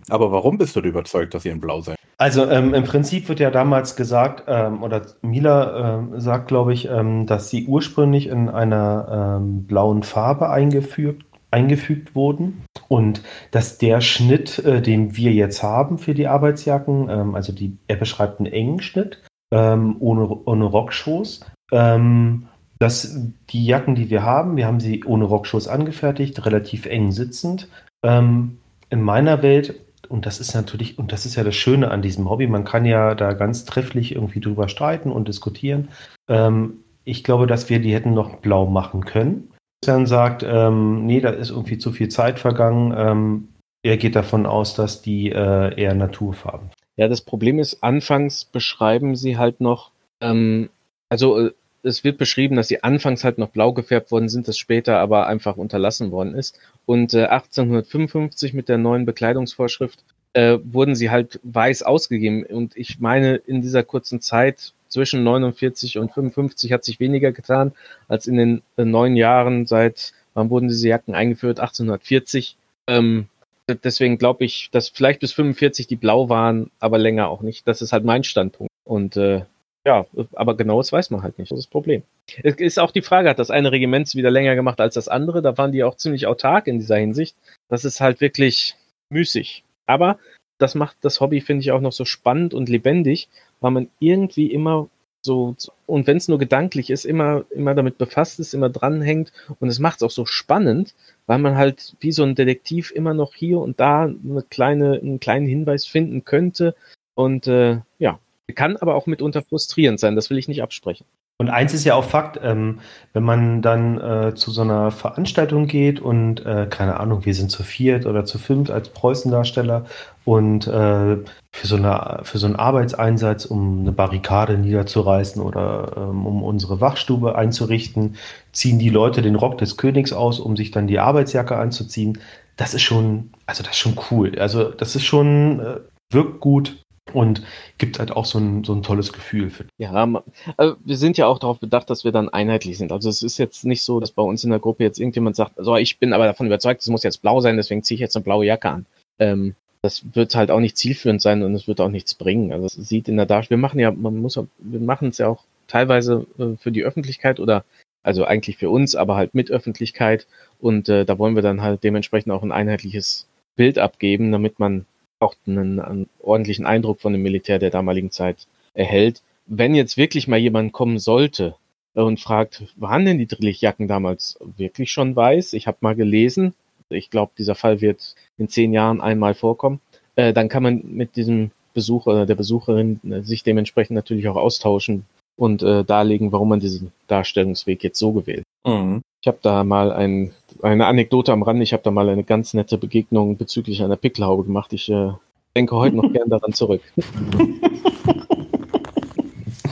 [0.08, 1.96] Aber warum bist du überzeugt, dass sie in Blau sein?
[2.20, 6.88] Also ähm, im Prinzip wird ja damals gesagt, ähm, oder Mila ähm, sagt, glaube ich,
[6.90, 14.02] ähm, dass sie ursprünglich in einer ähm, blauen Farbe eingefügt eingefügt wurden und dass der
[14.02, 18.52] Schnitt, äh, den wir jetzt haben für die Arbeitsjacken, ähm, also die, er beschreibt einen
[18.52, 21.40] engen Schnitt ähm, ohne, ohne Rockschoß,
[21.70, 27.68] dass die Jacken, die wir haben, wir haben sie ohne Rockschoß angefertigt, relativ eng sitzend.
[28.02, 28.58] In
[28.90, 29.74] meiner Welt
[30.08, 32.84] und das ist natürlich, und das ist ja das Schöne an diesem Hobby, man kann
[32.84, 35.88] ja da ganz trefflich irgendwie drüber streiten und diskutieren.
[36.28, 39.50] Ähm, ich glaube, dass wir die hätten noch blau machen können.
[39.80, 42.92] Christian sagt, ähm, nee, da ist irgendwie zu viel Zeit vergangen.
[42.96, 43.48] Ähm,
[43.82, 46.70] er geht davon aus, dass die äh, eher Naturfarben.
[46.96, 50.68] Ja, das Problem ist, anfangs beschreiben sie halt noch, ähm,
[51.08, 51.52] also äh,
[51.82, 55.26] es wird beschrieben, dass sie anfangs halt noch blau gefärbt worden sind, das später aber
[55.26, 56.58] einfach unterlassen worden ist.
[56.86, 62.44] Und äh, 1855 mit der neuen Bekleidungsvorschrift äh, wurden sie halt weiß ausgegeben.
[62.44, 67.72] Und ich meine, in dieser kurzen Zeit zwischen 49 und 55 hat sich weniger getan
[68.08, 71.60] als in den äh, neun Jahren seit, wann wurden diese Jacken eingeführt?
[71.60, 72.56] 1840.
[72.86, 73.28] Ähm,
[73.68, 77.68] deswegen glaube ich, dass vielleicht bis 45 die blau waren, aber länger auch nicht.
[77.68, 78.72] Das ist halt mein Standpunkt.
[78.84, 79.42] Und äh,
[79.86, 81.50] ja, aber genaues weiß man halt nicht.
[81.50, 82.02] Das ist das Problem.
[82.42, 85.40] Es ist auch die Frage, hat das eine Regiment wieder länger gemacht als das andere?
[85.40, 87.36] Da waren die auch ziemlich autark in dieser Hinsicht.
[87.68, 88.76] Das ist halt wirklich
[89.10, 89.64] müßig.
[89.86, 90.18] Aber
[90.58, 93.28] das macht das Hobby, finde ich, auch noch so spannend und lebendig,
[93.60, 94.88] weil man irgendwie immer
[95.22, 95.56] so,
[95.86, 99.32] und wenn es nur gedanklich ist, immer, immer damit befasst ist, immer dranhängt.
[99.58, 100.94] Und es macht es auch so spannend,
[101.26, 105.20] weil man halt wie so ein Detektiv immer noch hier und da eine kleine, einen
[105.20, 106.74] kleinen Hinweis finden könnte.
[107.14, 108.20] Und äh, ja,
[108.54, 111.06] kann aber auch mitunter frustrierend sein, das will ich nicht absprechen.
[111.40, 112.80] Und eins ist ja auch Fakt, ähm,
[113.12, 117.52] wenn man dann äh, zu so einer Veranstaltung geht und, äh, keine Ahnung, wir sind
[117.52, 119.86] zu viert oder zu fünft als Preußendarsteller
[120.24, 121.16] und äh,
[121.52, 126.80] für, so eine, für so einen Arbeitseinsatz, um eine Barrikade niederzureißen oder ähm, um unsere
[126.80, 128.16] Wachstube einzurichten,
[128.50, 132.18] ziehen die Leute den Rock des Königs aus, um sich dann die Arbeitsjacke anzuziehen.
[132.56, 134.36] Das ist schon, also das ist schon cool.
[134.40, 135.76] Also das ist schon, äh,
[136.10, 136.78] wirkt gut
[137.14, 137.42] und
[137.78, 139.50] gibt halt auch so ein, so ein tolles Gefühl.
[139.50, 140.22] Für ja,
[140.56, 142.92] also wir sind ja auch darauf bedacht, dass wir dann einheitlich sind.
[142.92, 145.52] Also es ist jetzt nicht so, dass bei uns in der Gruppe jetzt irgendjemand sagt,
[145.56, 148.16] so ich bin aber davon überzeugt, es muss jetzt blau sein, deswegen ziehe ich jetzt
[148.16, 148.86] eine blaue Jacke an.
[149.18, 152.52] Ähm, das wird halt auch nicht zielführend sein und es wird auch nichts bringen.
[152.52, 155.28] Also es sieht in der Darstellung, wir machen ja, man muss, wir machen es ja
[155.28, 157.64] auch teilweise äh, für die Öffentlichkeit oder
[158.02, 160.26] also eigentlich für uns, aber halt mit Öffentlichkeit
[160.60, 164.86] und äh, da wollen wir dann halt dementsprechend auch ein einheitliches Bild abgeben, damit man
[165.20, 169.22] auch einen, einen ordentlichen Eindruck von dem Militär der damaligen Zeit erhält.
[169.46, 171.54] Wenn jetzt wirklich mal jemand kommen sollte
[171.94, 175.54] und fragt, waren denn die Drillichjacken damals wirklich schon weiß?
[175.54, 176.54] Ich habe mal gelesen,
[176.90, 179.80] ich glaube, dieser Fall wird in zehn Jahren einmal vorkommen.
[180.16, 184.36] Äh, dann kann man mit diesem Besucher oder der Besucherin äh, sich dementsprechend natürlich auch
[184.36, 185.04] austauschen
[185.36, 188.44] und äh, darlegen, warum man diesen Darstellungsweg jetzt so gewählt.
[188.68, 189.02] Mhm.
[189.20, 191.62] Ich habe da mal ein, eine Anekdote am Rande.
[191.62, 194.72] Ich habe da mal eine ganz nette Begegnung bezüglich einer Pickelhaube gemacht.
[194.72, 195.12] Ich äh,
[195.56, 196.82] denke heute noch gern daran zurück.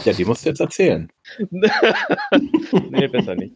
[0.05, 1.11] Ja, die musst du jetzt erzählen.
[2.91, 3.55] nee, besser nicht.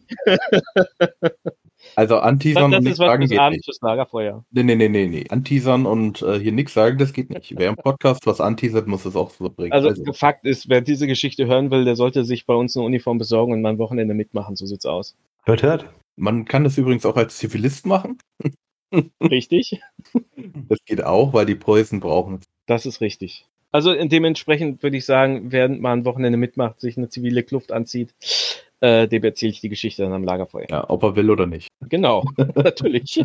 [1.95, 3.65] Also anteasern und nichts sagen geht Abend nicht.
[3.65, 4.43] Fürs Lagerfeuer.
[4.51, 5.25] Nee, nee, nee, nee, nee.
[5.29, 7.57] Anteasern und äh, hier nichts sagen, das geht nicht.
[7.57, 9.71] Wer im Podcast was anteasert, muss es auch so bringen.
[9.71, 12.85] Also, also, Fakt ist, wer diese Geschichte hören will, der sollte sich bei uns eine
[12.85, 14.57] Uniform besorgen und mal ein Wochenende mitmachen.
[14.57, 15.15] So sieht's aus.
[15.43, 15.85] Hört, hört.
[16.15, 18.17] Man kann das übrigens auch als Zivilist machen.
[19.21, 19.79] Richtig.
[20.67, 22.45] Das geht auch, weil die Preußen brauchen es.
[22.65, 23.45] Das ist richtig.
[23.71, 28.13] Also dementsprechend würde ich sagen, wer mal ein Wochenende mitmacht, sich eine zivile Kluft anzieht,
[28.79, 30.67] äh, dem erzähle ich die Geschichte dann am Lagerfeuer.
[30.69, 31.67] Ja, ob er will oder nicht.
[31.87, 32.23] Genau,
[32.55, 33.23] natürlich.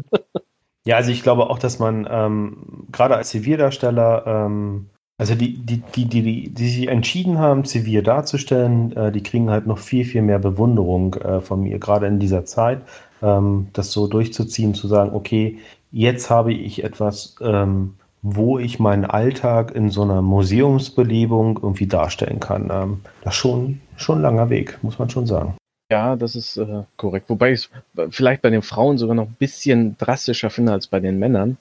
[0.84, 5.78] Ja, also ich glaube auch, dass man ähm, gerade als Zivildarsteller, ähm, also die, die,
[5.78, 10.22] die, die, die sich entschieden haben, zivil darzustellen, äh, die kriegen halt noch viel, viel
[10.22, 12.82] mehr Bewunderung äh, von mir, gerade in dieser Zeit,
[13.22, 15.58] ähm, das so durchzuziehen, zu sagen, okay,
[15.90, 22.40] jetzt habe ich etwas, ähm, wo ich meinen Alltag in so einer Museumsbelebung irgendwie darstellen
[22.40, 22.68] kann.
[22.70, 25.54] Ähm, das ist schon, schon ein langer Weg, muss man schon sagen.
[25.90, 27.30] Ja, das ist äh, korrekt.
[27.30, 31.00] Wobei ich es vielleicht bei den Frauen sogar noch ein bisschen drastischer finde als bei
[31.00, 31.56] den Männern.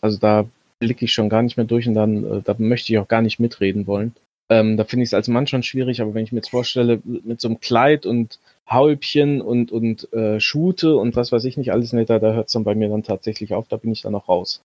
[0.00, 0.44] Also da
[0.78, 3.22] blicke ich schon gar nicht mehr durch und dann äh, da möchte ich auch gar
[3.22, 4.14] nicht mitreden wollen.
[4.48, 7.00] Ähm, da finde ich es als Mann schon schwierig, aber wenn ich mir jetzt vorstelle,
[7.04, 11.72] mit so einem Kleid und Haulpchen und, und äh, Schute und was weiß ich nicht
[11.72, 14.14] alles netter, da hört es dann bei mir dann tatsächlich auf, da bin ich dann
[14.14, 14.62] auch raus.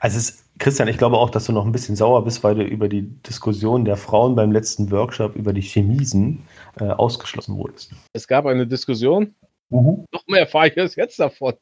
[0.00, 2.62] Also es, Christian, ich glaube auch, dass du noch ein bisschen sauer bist, weil du
[2.62, 6.44] über die Diskussion der Frauen beim letzten Workshop über die Chemisen
[6.78, 7.92] äh, ausgeschlossen wurdest.
[8.12, 9.34] Es gab eine Diskussion.
[9.70, 10.04] Mhm.
[10.12, 11.54] Noch mehr erfahre ich jetzt davon.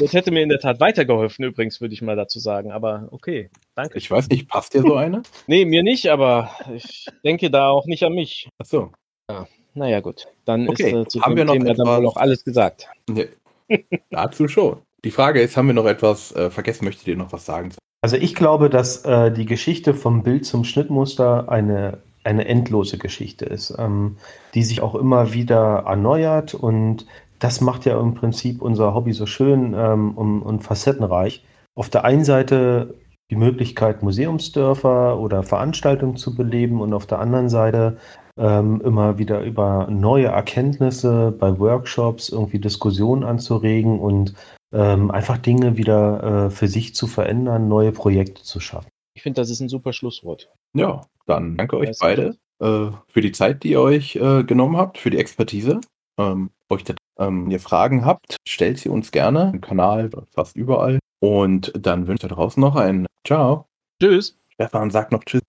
[0.00, 2.72] Das hätte mir in der Tat weitergeholfen, übrigens, würde ich mal dazu sagen.
[2.72, 3.98] Aber okay, danke.
[3.98, 5.22] Ich weiß nicht, passt dir so eine?
[5.46, 8.48] nee, mir nicht, aber ich denke da auch nicht an mich.
[8.58, 8.92] Ach so.
[9.30, 10.26] Ja, naja, gut.
[10.46, 10.90] Dann okay.
[10.90, 11.86] ist äh, zu haben dem wir noch Thema etwas...
[11.86, 12.88] dann wohl auch alles gesagt.
[13.08, 13.28] Nee.
[14.10, 14.78] Dazu schon.
[15.04, 16.86] Die Frage ist, haben wir noch etwas äh, vergessen?
[16.86, 17.72] Möchtet ihr noch was sagen?
[18.02, 23.44] Also ich glaube, dass äh, die Geschichte vom Bild zum Schnittmuster eine, eine endlose Geschichte
[23.44, 24.16] ist, ähm,
[24.54, 27.06] die sich auch immer wieder erneuert und
[27.40, 31.44] das macht ja im Prinzip unser Hobby so schön ähm, und, und facettenreich.
[31.74, 32.94] Auf der einen Seite
[33.30, 37.96] die Möglichkeit, Museumsdörfer oder Veranstaltungen zu beleben und auf der anderen Seite
[38.36, 44.34] ähm, immer wieder über neue Erkenntnisse bei Workshops irgendwie Diskussionen anzuregen und
[44.72, 48.88] ähm, einfach Dinge wieder äh, für sich zu verändern, neue Projekte zu schaffen.
[49.14, 50.50] Ich finde, das ist ein super Schlusswort.
[50.74, 54.98] Ja, dann danke euch beide äh, für die Zeit, die ihr euch äh, genommen habt,
[54.98, 55.80] für die Expertise.
[56.18, 56.84] Ähm, euch
[57.20, 60.98] ähm, wenn ihr Fragen habt, stellt sie uns gerne im Kanal, fast überall.
[61.20, 63.66] Und dann wünsche ich da draußen noch ein Ciao.
[64.00, 64.38] Tschüss.
[64.48, 65.42] Stefan sagt noch Tschüss.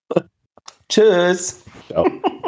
[0.88, 1.64] Tschüss.
[1.88, 2.06] Ciao.